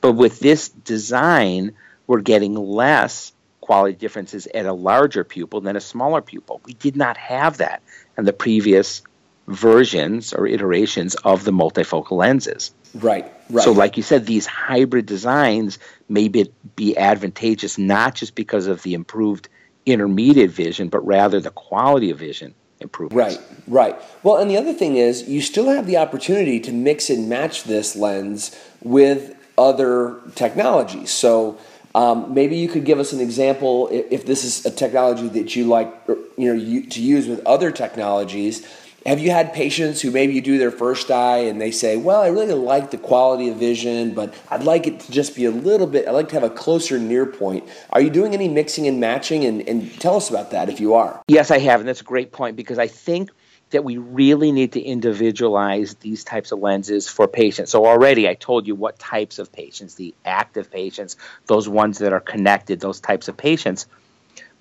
But 0.00 0.14
with 0.14 0.40
this 0.40 0.70
design, 0.70 1.76
we're 2.08 2.20
getting 2.20 2.56
less 2.56 3.32
quality 3.72 3.96
differences 3.96 4.46
at 4.54 4.66
a 4.66 4.72
larger 4.74 5.24
pupil 5.24 5.62
than 5.62 5.76
a 5.76 5.80
smaller 5.80 6.20
pupil. 6.20 6.60
We 6.66 6.74
did 6.74 6.94
not 6.94 7.16
have 7.16 7.56
that 7.56 7.82
in 8.18 8.26
the 8.26 8.32
previous 8.34 9.00
versions 9.48 10.34
or 10.34 10.46
iterations 10.46 11.14
of 11.24 11.44
the 11.44 11.52
multifocal 11.52 12.18
lenses. 12.18 12.74
Right, 12.92 13.32
right. 13.48 13.64
So, 13.64 13.72
like 13.72 13.96
you 13.96 14.02
said, 14.02 14.26
these 14.26 14.44
hybrid 14.44 15.06
designs 15.06 15.78
may 16.10 16.28
be, 16.28 16.52
be 16.76 16.98
advantageous 16.98 17.78
not 17.78 18.14
just 18.14 18.34
because 18.34 18.66
of 18.66 18.82
the 18.82 18.92
improved 18.92 19.48
intermediate 19.86 20.50
vision, 20.50 20.90
but 20.90 21.00
rather 21.06 21.40
the 21.40 21.50
quality 21.50 22.10
of 22.10 22.18
vision 22.18 22.54
improvements. 22.78 23.38
Right, 23.38 23.46
right. 23.66 23.96
Well, 24.22 24.36
and 24.36 24.50
the 24.50 24.58
other 24.58 24.74
thing 24.74 24.98
is, 24.98 25.26
you 25.26 25.40
still 25.40 25.70
have 25.70 25.86
the 25.86 25.96
opportunity 25.96 26.60
to 26.60 26.72
mix 26.72 27.08
and 27.08 27.26
match 27.26 27.64
this 27.64 27.96
lens 27.96 28.54
with 28.82 29.34
other 29.56 30.20
technologies. 30.34 31.10
So 31.10 31.58
um, 31.94 32.32
maybe 32.32 32.56
you 32.56 32.68
could 32.68 32.84
give 32.84 32.98
us 32.98 33.12
an 33.12 33.20
example 33.20 33.88
if, 33.88 34.06
if, 34.10 34.26
this 34.26 34.44
is 34.44 34.64
a 34.64 34.70
technology 34.70 35.28
that 35.28 35.54
you 35.54 35.66
like, 35.66 35.92
you 36.36 36.48
know, 36.48 36.54
you, 36.54 36.86
to 36.86 37.02
use 37.02 37.26
with 37.26 37.44
other 37.44 37.70
technologies. 37.70 38.66
Have 39.04 39.18
you 39.18 39.30
had 39.30 39.52
patients 39.52 40.00
who 40.00 40.12
maybe 40.12 40.32
you 40.32 40.40
do 40.40 40.58
their 40.58 40.70
first 40.70 41.10
eye 41.10 41.38
and 41.38 41.60
they 41.60 41.72
say, 41.72 41.96
"Well, 41.96 42.22
I 42.22 42.28
really 42.28 42.54
like 42.54 42.92
the 42.92 42.98
quality 42.98 43.48
of 43.48 43.56
vision, 43.56 44.14
but 44.14 44.32
I'd 44.48 44.62
like 44.62 44.86
it 44.86 45.00
to 45.00 45.10
just 45.10 45.34
be 45.34 45.44
a 45.44 45.50
little 45.50 45.88
bit. 45.88 46.06
I'd 46.06 46.12
like 46.12 46.28
to 46.28 46.34
have 46.34 46.44
a 46.44 46.50
closer 46.50 47.00
near 47.00 47.26
point." 47.26 47.68
Are 47.90 48.00
you 48.00 48.10
doing 48.10 48.32
any 48.32 48.46
mixing 48.46 48.86
and 48.86 49.00
matching? 49.00 49.44
And, 49.44 49.68
and 49.68 49.92
tell 50.00 50.14
us 50.14 50.30
about 50.30 50.52
that 50.52 50.68
if 50.68 50.78
you 50.78 50.94
are. 50.94 51.20
Yes, 51.26 51.50
I 51.50 51.58
have, 51.58 51.80
and 51.80 51.88
that's 51.88 52.00
a 52.00 52.04
great 52.04 52.30
point 52.30 52.54
because 52.54 52.78
I 52.78 52.86
think 52.86 53.30
that 53.72 53.84
we 53.84 53.98
really 53.98 54.52
need 54.52 54.72
to 54.72 54.80
individualize 54.80 55.94
these 55.96 56.24
types 56.24 56.52
of 56.52 56.60
lenses 56.60 57.08
for 57.08 57.26
patients. 57.28 57.70
So 57.70 57.84
already 57.84 58.28
I 58.28 58.34
told 58.34 58.66
you 58.66 58.74
what 58.74 58.98
types 58.98 59.38
of 59.38 59.52
patients, 59.52 59.96
the 59.96 60.14
active 60.24 60.70
patients, 60.70 61.16
those 61.46 61.68
ones 61.68 61.98
that 61.98 62.12
are 62.12 62.20
connected, 62.20 62.80
those 62.80 63.00
types 63.00 63.28
of 63.28 63.36
patients. 63.36 63.86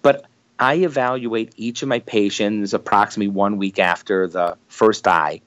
But 0.02 0.26
I 0.58 0.76
evaluate 0.76 1.54
each 1.58 1.82
of 1.82 1.90
my 1.90 2.00
patients 2.00 2.74
approximately 2.74 3.30
one 3.30 3.58
week 3.58 3.80
after 3.80 4.28
the 4.28 4.58
first 4.68 5.08
eye. 5.08 5.42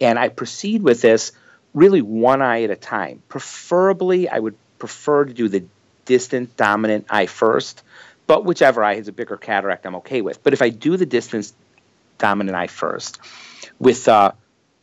And 0.00 0.18
I 0.18 0.28
proceed 0.28 0.82
with 0.82 1.00
this 1.00 1.32
really 1.74 2.02
one 2.02 2.42
eye 2.42 2.62
at 2.62 2.70
a 2.70 2.76
time. 2.76 3.22
Preferably, 3.28 4.28
I 4.28 4.38
would 4.38 4.56
prefer 4.78 5.24
to 5.24 5.32
do 5.32 5.48
the 5.48 5.64
distant 6.04 6.56
dominant 6.56 7.06
eye 7.10 7.26
first, 7.26 7.82
but 8.26 8.44
whichever 8.44 8.82
eye 8.82 8.94
has 8.94 9.08
a 9.08 9.12
bigger 9.12 9.36
cataract, 9.36 9.86
I'm 9.86 9.96
okay 9.96 10.22
with. 10.22 10.42
But 10.42 10.52
if 10.52 10.62
I 10.62 10.70
do 10.70 10.96
the 10.96 11.06
distance 11.06 11.52
dominant 12.18 12.56
eye 12.56 12.66
first. 12.66 13.18
With 13.78 14.08
uh, 14.08 14.32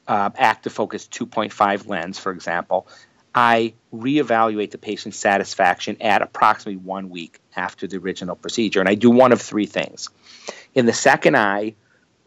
uh, 0.08 0.30
active 0.36 0.74
focus 0.74 1.08
2.5 1.08 1.88
lens, 1.88 2.20
for 2.20 2.32
example, 2.32 2.88
I 3.34 3.74
reevaluate 3.94 4.72
the 4.72 4.78
patient's 4.78 5.18
satisfaction 5.18 5.98
at 6.02 6.22
approximately 6.22 6.78
one 6.78 7.10
week 7.10 7.40
after 7.56 7.86
the 7.86 7.98
original 7.98 8.36
procedure. 8.36 8.80
And 8.80 8.88
I 8.88 8.96
do 8.96 9.10
one 9.10 9.34
of 9.34 9.42
three 9.42 9.66
things. 9.66 10.10
In 10.74 10.86
the 10.86 10.94
second 10.94 11.36
eye, 11.36 11.76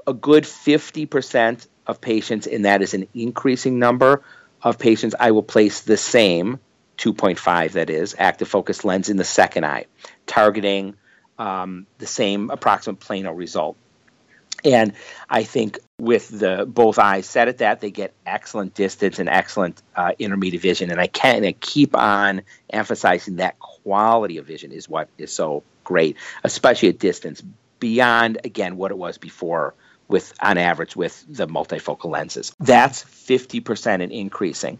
a 0.07 0.13
good 0.13 0.45
50% 0.45 1.67
of 1.87 2.01
patients, 2.01 2.47
and 2.47 2.67
that 2.67 2.83
is 2.83 2.93
an 2.93 3.09
increasing 3.15 3.79
number 3.79 4.23
of 4.63 4.79
patients, 4.79 5.15
I 5.19 5.31
will 5.31 5.43
place 5.43 5.81
the 5.81 5.97
same 5.97 6.61
2.5, 6.99 7.73
that 7.73 7.91
is, 7.91 8.15
active 8.19 8.49
focus 8.49 8.85
lens 8.85 9.09
in 9.09 9.17
the 9.17 9.25
second 9.25 9.65
eye, 9.65 9.87
targeting 10.27 10.97
um, 11.39 11.87
the 11.99 12.07
same 12.07 12.51
approximate 12.51 13.01
plano 13.01 13.33
result. 13.33 13.77
And 14.65 14.93
I 15.29 15.45
think 15.45 15.79
with 15.99 16.29
the 16.29 16.67
both 16.67 16.99
eyes 16.99 17.27
set 17.27 17.49
at 17.49 17.59
that, 17.59 17.81
they 17.81 17.91
get 17.91 18.13
excellent 18.27 18.75
distance 18.75 19.19
and 19.19 19.29
excellent 19.29 19.81
uh, 19.95 20.13
intermediate 20.19 20.63
vision. 20.63 20.91
And 20.91 21.01
I 21.01 21.07
can 21.07 21.45
I 21.45 21.53
keep 21.53 21.97
on 21.97 22.43
emphasizing 22.71 23.37
that 23.37 23.59
quality 23.59 24.39
of 24.39 24.47
vision 24.47 24.73
is 24.73 24.89
what 24.89 25.09
is 25.17 25.33
so 25.33 25.63
great, 25.85 26.17
especially 26.45 26.89
at 26.89 26.99
distance 26.99 27.43
beyond 27.81 28.41
again 28.45 28.77
what 28.77 28.91
it 28.91 28.99
was 28.99 29.19
before 29.19 29.75
with 30.09 30.33
on 30.41 30.59
average 30.59 30.97
with 30.97 31.25
the 31.29 31.47
multifocal 31.47 32.11
lenses. 32.11 32.55
That's 32.59 33.05
50% 33.05 34.03
and 34.03 34.11
increasing. 34.11 34.79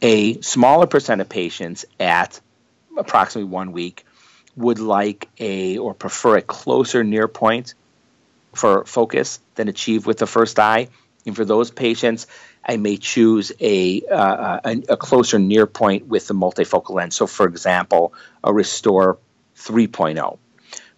A 0.00 0.40
smaller 0.40 0.86
percent 0.86 1.20
of 1.20 1.28
patients 1.28 1.84
at 1.98 2.40
approximately 2.96 3.50
one 3.50 3.72
week 3.72 4.04
would 4.56 4.78
like 4.78 5.28
a 5.38 5.78
or 5.78 5.94
prefer 5.94 6.36
a 6.36 6.42
closer 6.42 7.02
near 7.02 7.26
point 7.26 7.74
for 8.56 8.84
focus 8.84 9.40
than 9.54 9.68
achieved 9.68 10.06
with 10.06 10.18
the 10.18 10.26
first 10.26 10.58
eye. 10.58 10.88
And 11.26 11.34
for 11.34 11.44
those 11.44 11.70
patients, 11.70 12.26
I 12.66 12.76
may 12.76 12.96
choose 12.96 13.52
a, 13.60 14.02
uh, 14.02 14.60
a, 14.64 14.82
a, 14.90 14.96
closer 14.96 15.38
near 15.38 15.66
point 15.66 16.06
with 16.06 16.26
the 16.28 16.34
multifocal 16.34 16.94
lens. 16.94 17.14
So, 17.14 17.26
for 17.26 17.46
example, 17.46 18.14
a 18.42 18.50
Restor 18.50 19.18
3.0, 19.56 20.38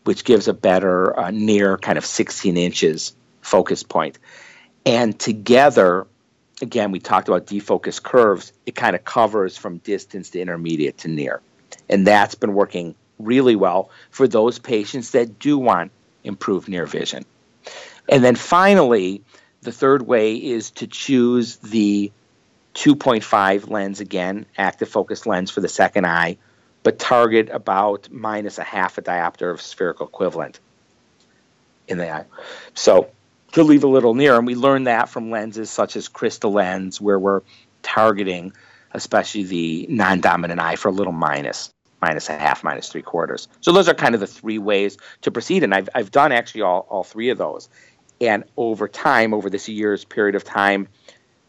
which 0.05 0.25
gives 0.25 0.49
a 0.49 0.55
better 0.55 1.19
uh, 1.19 1.31
near 1.31 1.77
kind 1.77 1.99
of 1.99 2.05
16 2.05 2.57
inches 2.57 3.15
focus 3.41 3.83
point. 3.83 4.19
And 4.85 5.19
together, 5.19 6.07
again, 6.63 6.93
we 6.93 7.01
talked 7.01 7.29
about 7.29 7.47
defocus 7.47 8.03
curves, 8.03 8.53
it 8.65 8.75
kind 8.75 8.95
of 8.95 9.05
covers 9.05 9.57
from 9.57 9.79
distance 9.79 10.31
to 10.31 10.41
intermediate 10.41 10.99
to 10.99 11.09
near. 11.09 11.41
And 11.89 12.07
that's 12.07 12.35
been 12.35 12.55
working 12.55 12.95
really 13.19 13.57
well 13.57 13.91
for 14.11 14.29
those 14.29 14.59
patients 14.59 15.13
that 15.13 15.39
do 15.39 15.59
want 15.59 15.91
improved 16.23 16.69
near 16.69 16.87
vision. 16.87 17.25
And 18.09 18.23
then 18.23 18.37
finally, 18.37 19.23
the 19.63 19.73
third 19.73 20.03
way 20.03 20.37
is 20.37 20.71
to 20.73 20.87
choose 20.87 21.57
the 21.57 22.13
2.5 22.75 23.71
lens 23.71 24.01
again, 24.01 24.47
active 24.57 24.89
focus 24.89 25.27
lens 25.27 25.51
for 25.51 25.61
the 25.61 25.69
second 25.69 26.07
eye, 26.07 26.37
but 26.83 26.99
target 26.99 27.49
about 27.51 28.09
minus 28.11 28.59
a 28.59 28.65
half 28.65 28.99
a 28.99 29.03
diopter 29.03 29.51
of 29.51 29.61
spherical 29.61 30.07
equivalent 30.07 30.61
in 31.89 31.99
the 31.99 32.11
eye. 32.11 32.25
So 32.75 33.11
to 33.53 33.63
leave 33.63 33.85
a 33.85 33.89
little 33.89 34.15
near, 34.15 34.37
and 34.37 34.47
we 34.47 34.55
learned 34.55 34.87
that 34.87 35.09
from 35.09 35.31
lenses 35.31 35.71
such 35.71 35.97
as 35.97 36.09
Crystalens, 36.09 37.01
where 37.01 37.19
we're 37.19 37.41
targeting 37.83 38.53
especially 38.97 39.45
the 39.45 39.87
non-dominant 39.89 40.59
eye 40.59 40.77
for 40.77 40.89
a 40.89 40.93
little 40.93 41.13
minus 41.13 41.73
minus 42.03 42.29
a 42.29 42.37
half, 42.37 42.63
minus 42.63 42.91
three 42.91 43.03
quarters. 43.03 43.49
So 43.61 43.73
those 43.73 43.89
are 43.89 43.95
kind 43.95 44.15
of 44.15 44.21
the 44.21 44.27
three 44.27 44.59
ways 44.59 44.99
to 45.23 45.31
proceed, 45.31 45.63
and 45.63 45.75
I've 45.75 45.89
I've 45.95 46.11
done 46.11 46.33
actually 46.33 46.63
all, 46.63 46.87
all 46.89 47.05
three 47.05 47.31
of 47.31 47.39
those. 47.39 47.69
And 48.21 48.45
over 48.57 48.89
time, 48.89 49.35
over 49.35 49.51
this 49.51 49.69
year's 49.69 50.05
period 50.05 50.35
of 50.35 50.45
time, 50.45 50.89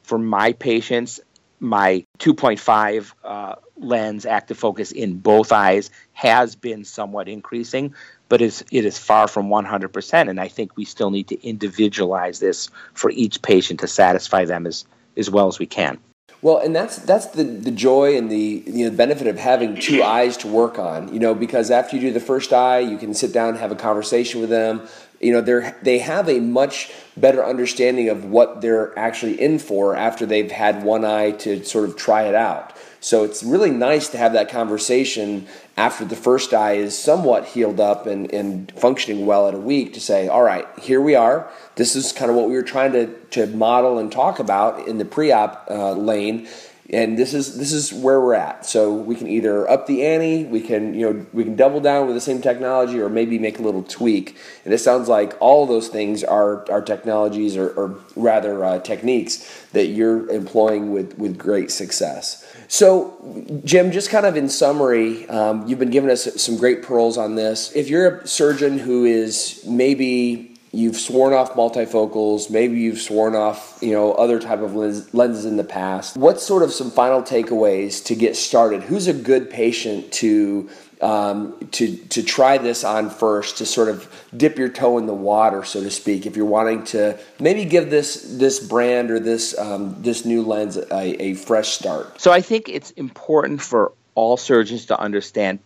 for 0.04 0.18
my 0.18 0.54
patients, 0.54 1.20
my 1.60 2.06
2.5 2.20 3.14
uh, 3.24 3.56
lens 3.78 4.26
active 4.26 4.58
focus 4.58 4.92
in 4.92 5.18
both 5.18 5.52
eyes 5.52 5.90
has 6.14 6.56
been 6.56 6.84
somewhat 6.84 7.28
increasing, 7.28 7.94
but 8.30 8.42
it 8.42 8.64
is 8.72 8.98
far 8.98 9.28
from 9.28 9.48
100%. 9.50 10.30
And 10.30 10.40
I 10.40 10.48
think 10.48 10.76
we 10.76 10.86
still 10.86 11.10
need 11.10 11.30
to 11.30 11.48
individualize 11.48 12.40
this 12.40 12.70
for 12.94 13.10
each 13.12 13.42
patient 13.42 13.80
to 13.82 13.88
satisfy 13.88 14.46
them 14.46 14.68
as, 14.68 14.86
as 15.16 15.30
well 15.30 15.48
as 15.48 15.60
we 15.60 15.66
can. 15.66 16.00
Well, 16.42 16.60
and 16.60 16.76
that's 16.76 16.98
that's 16.98 17.26
the, 17.28 17.44
the 17.44 17.72
joy 17.72 18.16
and 18.16 18.30
the 18.32 18.64
know, 18.68 18.92
benefit 18.92 19.26
of 19.26 19.40
having 19.40 19.76
two 19.76 20.04
eyes 20.04 20.38
to 20.38 20.48
work 20.48 20.78
on. 20.78 21.12
You 21.12 21.20
know, 21.20 21.34
because 21.34 21.72
after 21.72 21.96
you 21.96 22.02
do 22.04 22.14
the 22.14 22.20
first 22.20 22.54
eye, 22.54 22.78
you 22.80 22.98
can 22.98 23.16
sit 23.16 23.34
down 23.34 23.50
and 23.50 23.58
have 23.58 23.72
a 23.72 23.76
conversation 23.76 24.40
with 24.40 24.52
them 24.52 24.88
you 25.20 25.32
know 25.32 25.42
they 25.42 25.74
they 25.82 26.00
have 26.00 26.30
a 26.30 26.40
much 26.40 26.92
better 27.16 27.44
understanding 27.44 28.10
of 28.10 28.26
what 28.26 28.62
they're 28.62 28.98
actually 28.98 29.40
in 29.42 29.60
for 29.60 29.96
after 29.96 30.26
they've 30.26 30.52
had 30.52 30.84
one 30.84 31.04
eye 31.04 31.32
to 31.32 31.64
sort 31.64 31.90
of 31.90 31.96
try 31.96 32.24
it 32.24 32.36
out. 32.36 32.76
So 33.00 33.24
it's 33.24 33.44
really 33.44 33.72
nice 33.72 34.10
to 34.10 34.18
have 34.18 34.34
that 34.34 34.50
conversation 34.50 35.48
after 35.78 36.04
the 36.04 36.16
first 36.16 36.54
eye 36.54 36.74
is 36.74 36.98
somewhat 36.98 37.46
healed 37.46 37.80
up 37.80 38.08
and, 38.08 38.32
and 38.34 38.72
functioning 38.72 39.26
well 39.26 39.48
at 39.48 39.54
a 39.54 39.60
week 39.60 39.94
to 39.94 40.02
say 40.02 40.28
all 40.28 40.44
right 40.44 40.68
here 40.80 41.02
we 41.02 41.16
are. 41.16 41.50
This 41.76 41.96
is 41.96 42.12
kind 42.12 42.30
of 42.30 42.38
what 42.38 42.48
we 42.48 42.56
were 42.56 42.64
trying 42.64 42.92
to, 42.94 43.08
to 43.32 43.48
model 43.48 44.00
and 44.00 44.12
talk 44.12 44.40
about 44.40 44.88
in 44.88 44.98
the 44.98 45.06
pre-op 45.06 45.68
uh, 45.70 45.92
lane 45.94 46.48
and 46.90 47.18
this 47.18 47.34
is 47.34 47.58
this 47.58 47.74
is 47.74 47.92
where 47.92 48.22
we're 48.22 48.34
at. 48.34 48.66
So 48.66 48.94
we 48.94 49.16
can 49.16 49.28
either 49.28 49.70
up 49.70 49.88
the 49.88 50.06
ante, 50.06 50.46
we 50.46 50.62
can 50.62 50.94
you 50.94 51.12
know 51.12 51.26
we 51.34 51.44
can 51.44 51.56
double 51.56 51.82
down 51.82 52.08
with 52.08 52.16
the 52.16 52.22
same 52.22 52.42
technology, 52.42 53.00
or 53.00 53.10
maybe 53.10 53.38
make 53.40 53.60
a 53.60 53.62
little 53.62 53.84
tweak. 53.84 54.38
And 54.64 54.74
it 54.74 54.78
sounds 54.78 55.10
like 55.10 55.36
all 55.42 55.66
those 55.66 55.90
things 55.90 56.24
are 56.24 56.70
are 56.72 56.82
technologies, 56.82 57.58
or, 57.58 57.70
or 57.72 58.00
rather 58.16 58.64
uh, 58.64 58.80
techniques 58.80 59.66
that 59.74 59.88
you're 59.88 60.30
employing 60.30 60.94
with 60.94 61.18
with 61.18 61.38
great 61.38 61.72
success. 61.72 62.46
So, 62.70 63.62
Jim, 63.64 63.92
just 63.92 64.10
kind 64.10 64.26
of 64.26 64.38
in 64.38 64.50
summary, 64.50 65.28
um, 65.30 65.68
you've 65.68 65.80
been 65.80 65.90
giving 65.90 66.10
us 66.10 66.42
some 66.42 66.58
great 66.58 66.84
pearls 66.84 67.18
on 67.18 67.36
this. 67.36 67.74
If 67.76 67.90
you're 67.90 68.20
a 68.20 68.28
surgeon 68.28 68.78
who 68.78 69.06
is 69.06 69.64
maybe 69.66 70.57
you've 70.78 70.96
sworn 70.96 71.34
off 71.34 71.54
multifocals 71.54 72.52
maybe 72.52 72.80
you've 72.80 73.00
sworn 73.00 73.36
off 73.36 73.80
you 73.82 73.92
know 73.92 74.14
other 74.14 74.40
type 74.40 74.60
of 74.60 74.76
lens, 74.76 75.14
lenses 75.14 75.46
in 75.46 75.58
the 75.58 75.64
past. 75.64 76.16
What's 76.16 76.44
sort 76.44 76.62
of 76.64 76.72
some 76.72 76.92
final 76.92 77.22
takeaways 77.24 78.04
to 78.06 78.16
get 78.16 78.36
started? 78.36 78.84
Who's 78.84 79.08
a 79.08 79.14
good 79.14 79.50
patient 79.50 80.12
to 80.14 80.70
um, 81.02 81.58
to 81.72 81.96
to 81.96 82.24
try 82.24 82.58
this 82.58 82.84
on 82.84 83.10
first 83.10 83.58
to 83.58 83.66
sort 83.66 83.90
of 83.90 84.08
dip 84.36 84.58
your 84.58 84.70
toe 84.70 84.98
in 84.98 85.06
the 85.06 85.14
water 85.14 85.64
so 85.64 85.82
to 85.82 85.92
speak 85.92 86.26
if 86.26 86.36
you're 86.36 86.46
wanting 86.46 86.84
to 86.86 87.20
maybe 87.40 87.66
give 87.66 87.90
this 87.90 88.38
this 88.38 88.60
brand 88.60 89.10
or 89.10 89.20
this 89.20 89.58
um, 89.58 89.96
this 90.02 90.26
new 90.26 90.44
lens 90.44 90.78
a, 90.78 91.22
a 91.22 91.34
fresh 91.34 91.70
start? 91.70 92.22
So 92.22 92.32
i 92.32 92.42
think 92.42 92.70
it's 92.70 92.92
important 92.92 93.62
for 93.62 93.94
all 94.16 94.38
surgeons 94.38 94.86
to 94.88 95.00
understand 95.00 95.60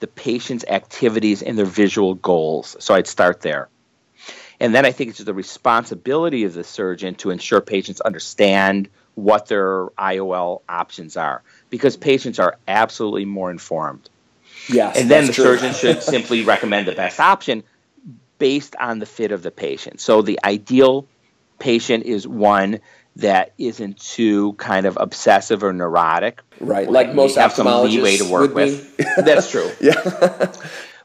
the 0.00 0.06
patient's 0.06 0.64
activities 0.68 1.42
and 1.42 1.56
their 1.56 1.66
visual 1.66 2.14
goals. 2.14 2.76
So 2.80 2.94
i'd 2.94 3.06
start 3.06 3.40
there 3.40 3.68
and 4.62 4.72
then 4.72 4.86
I 4.86 4.92
think 4.92 5.10
it's 5.10 5.18
the 5.18 5.34
responsibility 5.34 6.44
of 6.44 6.54
the 6.54 6.62
surgeon 6.62 7.16
to 7.16 7.30
ensure 7.30 7.60
patients 7.60 8.00
understand 8.00 8.88
what 9.16 9.48
their 9.48 9.86
IOL 9.98 10.62
options 10.68 11.16
are 11.16 11.42
because 11.68 11.96
patients 11.96 12.38
are 12.38 12.56
absolutely 12.68 13.24
more 13.24 13.50
informed. 13.50 14.08
Yes. 14.68 14.96
And 14.96 15.10
then 15.10 15.26
the 15.26 15.32
true. 15.32 15.44
surgeon 15.44 15.74
should 15.74 16.00
simply 16.14 16.44
recommend 16.44 16.86
the 16.86 16.92
best 16.92 17.18
option 17.18 17.64
based 18.38 18.76
on 18.78 19.00
the 19.00 19.06
fit 19.06 19.32
of 19.32 19.42
the 19.42 19.50
patient. 19.50 20.00
So 20.00 20.22
the 20.22 20.38
ideal 20.44 21.08
patient 21.58 22.04
is 22.04 22.28
one 22.28 22.78
that 23.16 23.54
isn't 23.58 23.98
too 23.98 24.52
kind 24.52 24.86
of 24.86 24.96
obsessive 25.00 25.64
or 25.64 25.72
neurotic. 25.72 26.40
Right, 26.60 26.88
like 26.88 27.14
most 27.14 27.36
have 27.36 27.52
some 27.52 27.66
leeway 27.66 28.16
to 28.18 28.30
work 28.30 28.54
with. 28.54 28.96
That's 29.16 29.50
true. 29.50 29.72
yeah. 29.80 30.52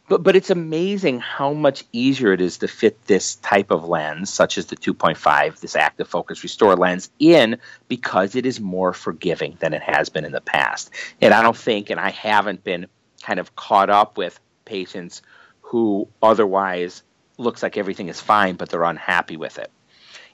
But 0.08 0.24
but 0.24 0.36
it's 0.36 0.50
amazing 0.50 1.20
how 1.20 1.52
much 1.54 1.84
easier 1.92 2.32
it 2.32 2.40
is 2.40 2.60
to 2.60 2.68
fit 2.68 3.06
this 3.06 3.36
type 3.36 3.72
of 3.72 3.88
lens, 3.88 4.32
such 4.32 4.58
as 4.58 4.68
the 4.68 4.78
2.5, 4.78 5.60
this 5.60 5.76
active 5.76 6.08
focus 6.08 6.40
Restor 6.40 6.78
lens, 6.78 7.10
in 7.20 7.58
because 7.88 8.36
it 8.36 8.46
is 8.46 8.60
more 8.62 8.94
forgiving 8.94 9.58
than 9.60 9.74
it 9.74 9.82
has 9.82 10.10
been 10.10 10.24
in 10.24 10.32
the 10.32 10.42
past. 10.42 10.92
And 11.22 11.34
I 11.34 11.42
don't 11.42 11.58
think, 11.58 11.90
and 11.90 12.00
I 12.00 12.12
haven't 12.12 12.64
been 12.64 12.88
kind 13.22 13.40
of 13.40 13.56
caught 13.56 13.90
up 13.90 14.18
with 14.18 14.40
patients 14.64 15.22
who 15.62 16.08
otherwise 16.24 17.04
looks 17.38 17.62
like 17.62 17.78
everything 17.78 18.08
is 18.08 18.22
fine, 18.22 18.56
but 18.56 18.70
they're 18.70 18.84
unhappy 18.84 19.36
with 19.36 19.60
it. 19.60 19.70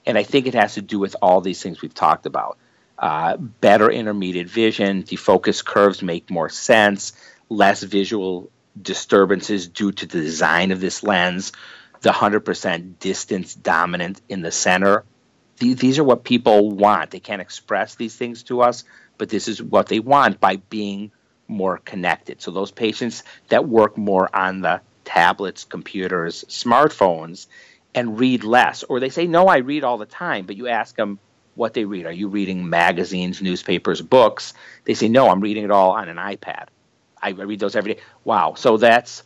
And 0.06 0.16
I 0.16 0.22
think 0.22 0.46
it 0.46 0.54
has 0.54 0.74
to 0.74 0.82
do 0.82 1.00
with 1.00 1.16
all 1.20 1.40
these 1.40 1.60
things 1.60 1.82
we've 1.82 1.94
talked 1.94 2.26
about. 2.26 2.58
Uh, 2.96 3.36
better 3.36 3.90
intermediate 3.90 4.48
vision, 4.48 5.02
defocus 5.02 5.64
curves 5.64 6.00
make 6.00 6.30
more 6.30 6.48
sense, 6.48 7.12
less 7.48 7.82
visual 7.82 8.50
disturbances 8.80 9.68
due 9.68 9.92
to 9.92 10.06
the 10.06 10.20
design 10.20 10.72
of 10.72 10.80
this 10.80 11.02
lens, 11.02 11.52
the 12.00 12.10
100% 12.10 12.98
distance 12.98 13.54
dominant 13.54 14.20
in 14.28 14.42
the 14.42 14.52
center. 14.52 15.04
These 15.58 15.98
are 15.98 16.04
what 16.04 16.24
people 16.24 16.70
want. 16.70 17.10
They 17.10 17.20
can't 17.20 17.40
express 17.40 17.94
these 17.94 18.16
things 18.16 18.42
to 18.44 18.60
us, 18.60 18.84
but 19.18 19.28
this 19.28 19.48
is 19.48 19.62
what 19.62 19.86
they 19.86 20.00
want 20.00 20.40
by 20.40 20.56
being 20.56 21.12
more 21.46 21.78
connected. 21.78 22.42
So, 22.42 22.50
those 22.50 22.70
patients 22.70 23.22
that 23.48 23.68
work 23.68 23.96
more 23.96 24.34
on 24.34 24.60
the 24.60 24.80
tablets, 25.04 25.64
computers, 25.64 26.44
smartphones, 26.48 27.46
and 27.94 28.18
read 28.18 28.44
less, 28.44 28.82
or 28.82 28.98
they 28.98 29.10
say, 29.10 29.26
No, 29.26 29.46
I 29.46 29.58
read 29.58 29.84
all 29.84 29.98
the 29.98 30.06
time, 30.06 30.46
but 30.46 30.56
you 30.56 30.68
ask 30.68 30.96
them 30.96 31.18
what 31.54 31.74
they 31.74 31.84
read. 31.84 32.06
Are 32.06 32.12
you 32.12 32.28
reading 32.28 32.68
magazines, 32.68 33.40
newspapers, 33.40 34.02
books? 34.02 34.54
They 34.84 34.94
say, 34.94 35.08
No, 35.08 35.28
I'm 35.28 35.40
reading 35.40 35.64
it 35.64 35.70
all 35.70 35.92
on 35.92 36.08
an 36.08 36.16
iPad. 36.16 36.66
I 37.24 37.30
read 37.30 37.58
those 37.58 37.74
every 37.74 37.94
day. 37.94 38.00
Wow. 38.24 38.54
So 38.54 38.76
that's 38.76 39.22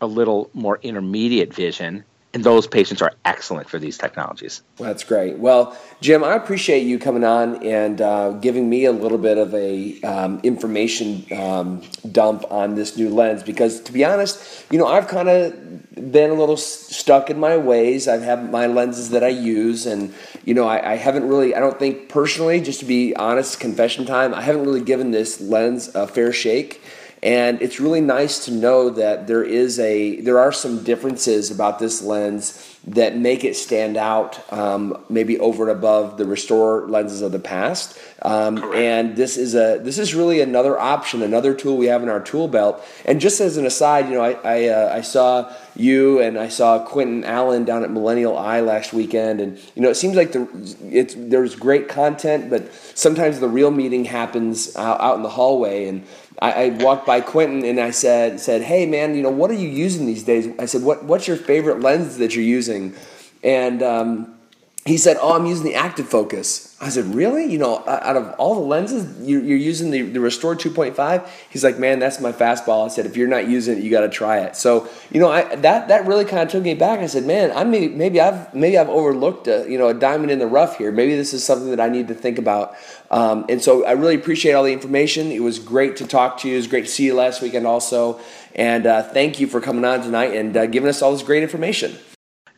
a 0.00 0.06
little 0.06 0.50
more 0.54 0.78
intermediate 0.82 1.52
vision. 1.52 2.04
And 2.32 2.44
those 2.44 2.68
patients 2.68 3.02
are 3.02 3.12
excellent 3.24 3.68
for 3.68 3.80
these 3.80 3.98
technologies. 3.98 4.62
That's 4.76 5.02
great. 5.02 5.38
Well, 5.38 5.76
Jim, 6.00 6.22
I 6.22 6.34
appreciate 6.34 6.84
you 6.86 6.96
coming 6.96 7.24
on 7.24 7.66
and 7.66 8.00
uh, 8.00 8.30
giving 8.34 8.70
me 8.70 8.84
a 8.84 8.92
little 8.92 9.18
bit 9.18 9.36
of 9.36 9.52
a 9.52 10.00
um, 10.02 10.38
information 10.44 11.26
um, 11.36 11.82
dump 12.12 12.44
on 12.48 12.76
this 12.76 12.96
new 12.96 13.10
lens 13.10 13.42
because, 13.42 13.80
to 13.80 13.92
be 13.92 14.04
honest, 14.04 14.64
you 14.70 14.78
know, 14.78 14.86
I've 14.86 15.08
kind 15.08 15.28
of 15.28 16.12
been 16.12 16.30
a 16.30 16.34
little 16.34 16.56
stuck 16.56 17.30
in 17.30 17.40
my 17.40 17.56
ways. 17.56 18.06
I 18.06 18.18
have 18.18 18.48
my 18.48 18.66
lenses 18.66 19.10
that 19.10 19.24
I 19.24 19.28
use, 19.28 19.84
and 19.84 20.14
you 20.44 20.54
know, 20.54 20.68
I, 20.68 20.92
I 20.92 20.96
haven't 20.96 21.28
really. 21.28 21.56
I 21.56 21.58
don't 21.58 21.80
think 21.80 22.08
personally, 22.08 22.60
just 22.60 22.78
to 22.78 22.86
be 22.86 23.14
honest, 23.16 23.58
confession 23.58 24.06
time. 24.06 24.34
I 24.34 24.42
haven't 24.42 24.62
really 24.62 24.82
given 24.82 25.10
this 25.10 25.40
lens 25.40 25.92
a 25.96 26.06
fair 26.06 26.32
shake 26.32 26.80
and 27.22 27.60
it's 27.60 27.80
really 27.80 28.00
nice 28.00 28.46
to 28.46 28.50
know 28.50 28.88
that 28.90 29.26
there 29.26 29.44
is 29.44 29.78
a 29.78 30.20
there 30.22 30.38
are 30.38 30.52
some 30.52 30.82
differences 30.82 31.50
about 31.50 31.78
this 31.78 32.02
lens 32.02 32.78
that 32.86 33.14
make 33.14 33.44
it 33.44 33.54
stand 33.54 33.98
out 33.98 34.40
um, 34.52 35.04
maybe 35.10 35.38
over 35.38 35.68
and 35.68 35.76
above 35.76 36.16
the 36.16 36.24
Restor 36.24 36.88
lenses 36.88 37.20
of 37.20 37.30
the 37.30 37.38
past. 37.38 37.98
Um, 38.22 38.56
and 38.74 39.16
this 39.16 39.36
is 39.36 39.54
a 39.54 39.78
this 39.82 39.98
is 39.98 40.14
really 40.14 40.40
another 40.40 40.78
option 40.78 41.20
another 41.22 41.54
tool 41.54 41.76
we 41.76 41.86
have 41.86 42.02
in 42.02 42.08
our 42.08 42.20
tool 42.20 42.48
belt. 42.48 42.82
And 43.04 43.20
just 43.20 43.40
as 43.40 43.58
an 43.58 43.66
aside 43.66 44.08
you 44.08 44.14
know 44.14 44.22
i 44.22 44.32
i, 44.44 44.68
uh, 44.68 44.94
I 44.94 45.00
saw 45.02 45.52
you 45.80 46.20
and 46.20 46.38
i 46.38 46.48
saw 46.48 46.78
quentin 46.84 47.24
allen 47.24 47.64
down 47.64 47.82
at 47.82 47.90
millennial 47.90 48.36
eye 48.36 48.60
last 48.60 48.92
weekend 48.92 49.40
and 49.40 49.58
you 49.74 49.82
know 49.82 49.88
it 49.88 49.96
seems 49.96 50.16
like 50.16 50.32
the 50.32 50.46
it's 50.82 51.14
there's 51.16 51.54
great 51.54 51.88
content 51.88 52.50
but 52.50 52.72
sometimes 52.94 53.40
the 53.40 53.48
real 53.48 53.70
meeting 53.70 54.04
happens 54.04 54.76
out, 54.76 55.00
out 55.00 55.16
in 55.16 55.22
the 55.22 55.30
hallway 55.30 55.86
and 55.86 56.04
I, 56.42 56.52
I, 56.52 56.68
walked 56.70 57.06
by 57.06 57.20
Quentin 57.20 57.66
and 57.66 57.78
I 57.78 57.90
said, 57.90 58.40
said, 58.40 58.62
"Hey 58.62 58.86
man, 58.86 59.14
you 59.14 59.22
know 59.22 59.28
what 59.28 59.50
are 59.50 59.54
you 59.54 59.68
using 59.68 60.06
these 60.06 60.22
days?" 60.22 60.48
I 60.58 60.64
said, 60.64 60.82
"What 60.82 61.04
what's 61.04 61.28
your 61.28 61.36
favorite 61.36 61.80
lens 61.80 62.16
that 62.16 62.34
you're 62.34 62.42
using?" 62.42 62.94
And 63.42 63.82
um, 63.82 64.39
he 64.86 64.96
said, 64.96 65.18
"Oh, 65.20 65.34
I'm 65.34 65.44
using 65.44 65.66
the 65.66 65.74
active 65.74 66.08
focus." 66.08 66.74
I 66.80 66.88
said, 66.88 67.14
"Really? 67.14 67.44
You 67.44 67.58
know, 67.58 67.84
out 67.86 68.16
of 68.16 68.34
all 68.38 68.54
the 68.54 68.62
lenses, 68.62 69.06
you're, 69.28 69.42
using 69.42 69.90
the, 69.90 70.00
the 70.00 70.18
Restor 70.18 70.56
2.5?" 70.56 71.28
He's 71.50 71.62
like, 71.62 71.78
"Man, 71.78 71.98
that's 71.98 72.18
my 72.18 72.32
fastball." 72.32 72.86
I 72.86 72.88
said, 72.88 73.04
"If 73.04 73.14
you're 73.14 73.28
not 73.28 73.46
using 73.46 73.76
it, 73.76 73.84
you 73.84 73.90
got 73.90 74.00
to 74.00 74.08
try 74.08 74.38
it." 74.38 74.56
So, 74.56 74.88
you 75.10 75.20
know, 75.20 75.30
I, 75.30 75.54
that 75.56 75.88
that 75.88 76.06
really 76.06 76.24
kind 76.24 76.42
of 76.42 76.48
took 76.48 76.62
me 76.62 76.72
back. 76.74 77.00
I 77.00 77.06
said, 77.06 77.26
"Man, 77.26 77.52
I 77.54 77.62
maybe 77.64 77.94
maybe 77.94 78.22
I've 78.22 78.54
maybe 78.54 78.78
I've 78.78 78.88
overlooked 78.88 79.48
a 79.48 79.66
you 79.68 79.76
know 79.76 79.88
a 79.88 79.94
diamond 79.94 80.30
in 80.30 80.38
the 80.38 80.46
rough 80.46 80.78
here. 80.78 80.90
Maybe 80.90 81.14
this 81.14 81.34
is 81.34 81.44
something 81.44 81.68
that 81.70 81.80
I 81.80 81.90
need 81.90 82.08
to 82.08 82.14
think 82.14 82.38
about." 82.38 82.74
Um, 83.10 83.44
and 83.50 83.60
so, 83.60 83.84
I 83.84 83.92
really 83.92 84.14
appreciate 84.14 84.54
all 84.54 84.64
the 84.64 84.72
information. 84.72 85.30
It 85.30 85.42
was 85.42 85.58
great 85.58 85.96
to 85.96 86.06
talk 86.06 86.38
to 86.38 86.48
you. 86.48 86.54
It 86.54 86.58
was 86.58 86.68
great 86.68 86.86
to 86.86 86.90
see 86.90 87.04
you 87.04 87.14
last 87.14 87.42
weekend, 87.42 87.66
also. 87.66 88.18
And 88.54 88.86
uh, 88.86 89.02
thank 89.02 89.40
you 89.40 89.46
for 89.46 89.60
coming 89.60 89.84
on 89.84 90.00
tonight 90.00 90.34
and 90.34 90.56
uh, 90.56 90.66
giving 90.66 90.88
us 90.88 91.02
all 91.02 91.12
this 91.12 91.22
great 91.22 91.42
information. 91.42 91.98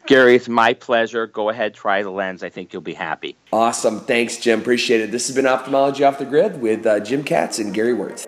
Gary, 0.07 0.35
it's 0.35 0.49
my 0.49 0.75
pleasure. 0.75 1.27
Go 1.27 1.49
ahead, 1.49 1.75
try 1.75 2.03
the 2.03 2.11
lens. 2.11 2.43
I 2.43 2.49
think 2.49 2.73
you'll 2.73 2.83
be 2.83 2.95
happy. 2.95 3.37
Awesome. 3.53 4.01
Thanks, 4.01 4.37
Jim. 4.37 4.61
Appreciate 4.61 5.01
it. 5.01 5.11
This 5.13 5.29
has 5.29 5.37
been 5.37 5.47
Ophthalmology 5.47 6.03
Off 6.03 6.19
the 6.19 6.25
Grid 6.25 6.61
with 6.61 6.85
uh, 6.85 7.01
Jim 7.01 7.23
Katz 7.23 7.59
and 7.61 7.73
Gary 7.73 7.95
Wörtz. 7.95 8.27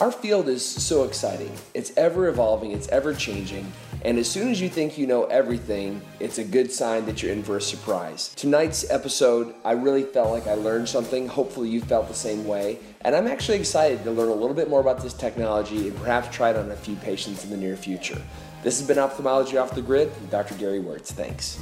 Our 0.00 0.12
field 0.12 0.48
is 0.48 0.64
so 0.64 1.04
exciting. 1.04 1.52
It's 1.74 1.92
ever 1.96 2.28
evolving, 2.28 2.70
it's 2.70 2.88
ever 2.88 3.12
changing, 3.12 3.70
and 4.02 4.16
as 4.16 4.30
soon 4.30 4.48
as 4.48 4.60
you 4.60 4.68
think 4.68 4.96
you 4.96 5.08
know 5.08 5.24
everything, 5.24 6.00
it's 6.20 6.38
a 6.38 6.44
good 6.44 6.70
sign 6.70 7.04
that 7.06 7.20
you're 7.20 7.32
in 7.32 7.42
for 7.42 7.56
a 7.56 7.60
surprise. 7.60 8.32
Tonight's 8.36 8.88
episode, 8.90 9.54
I 9.64 9.72
really 9.72 10.04
felt 10.04 10.30
like 10.30 10.46
I 10.46 10.54
learned 10.54 10.88
something. 10.88 11.26
Hopefully, 11.26 11.68
you 11.68 11.80
felt 11.80 12.06
the 12.06 12.14
same 12.14 12.46
way. 12.46 12.78
And 13.00 13.14
I'm 13.14 13.26
actually 13.26 13.58
excited 13.58 14.04
to 14.04 14.12
learn 14.12 14.28
a 14.28 14.34
little 14.34 14.54
bit 14.54 14.70
more 14.70 14.80
about 14.80 15.02
this 15.02 15.14
technology 15.14 15.88
and 15.88 15.96
perhaps 15.96 16.34
try 16.34 16.50
it 16.50 16.56
on 16.56 16.70
a 16.70 16.76
few 16.76 16.94
patients 16.96 17.42
in 17.44 17.50
the 17.50 17.56
near 17.56 17.76
future. 17.76 18.20
This 18.62 18.78
has 18.78 18.88
been 18.88 18.98
Ophthalmology 18.98 19.56
Off 19.56 19.72
the 19.72 19.82
Grid 19.82 20.08
with 20.08 20.30
Dr. 20.30 20.54
Gary 20.54 20.80
Wörtz. 20.80 21.12
Thanks. 21.12 21.60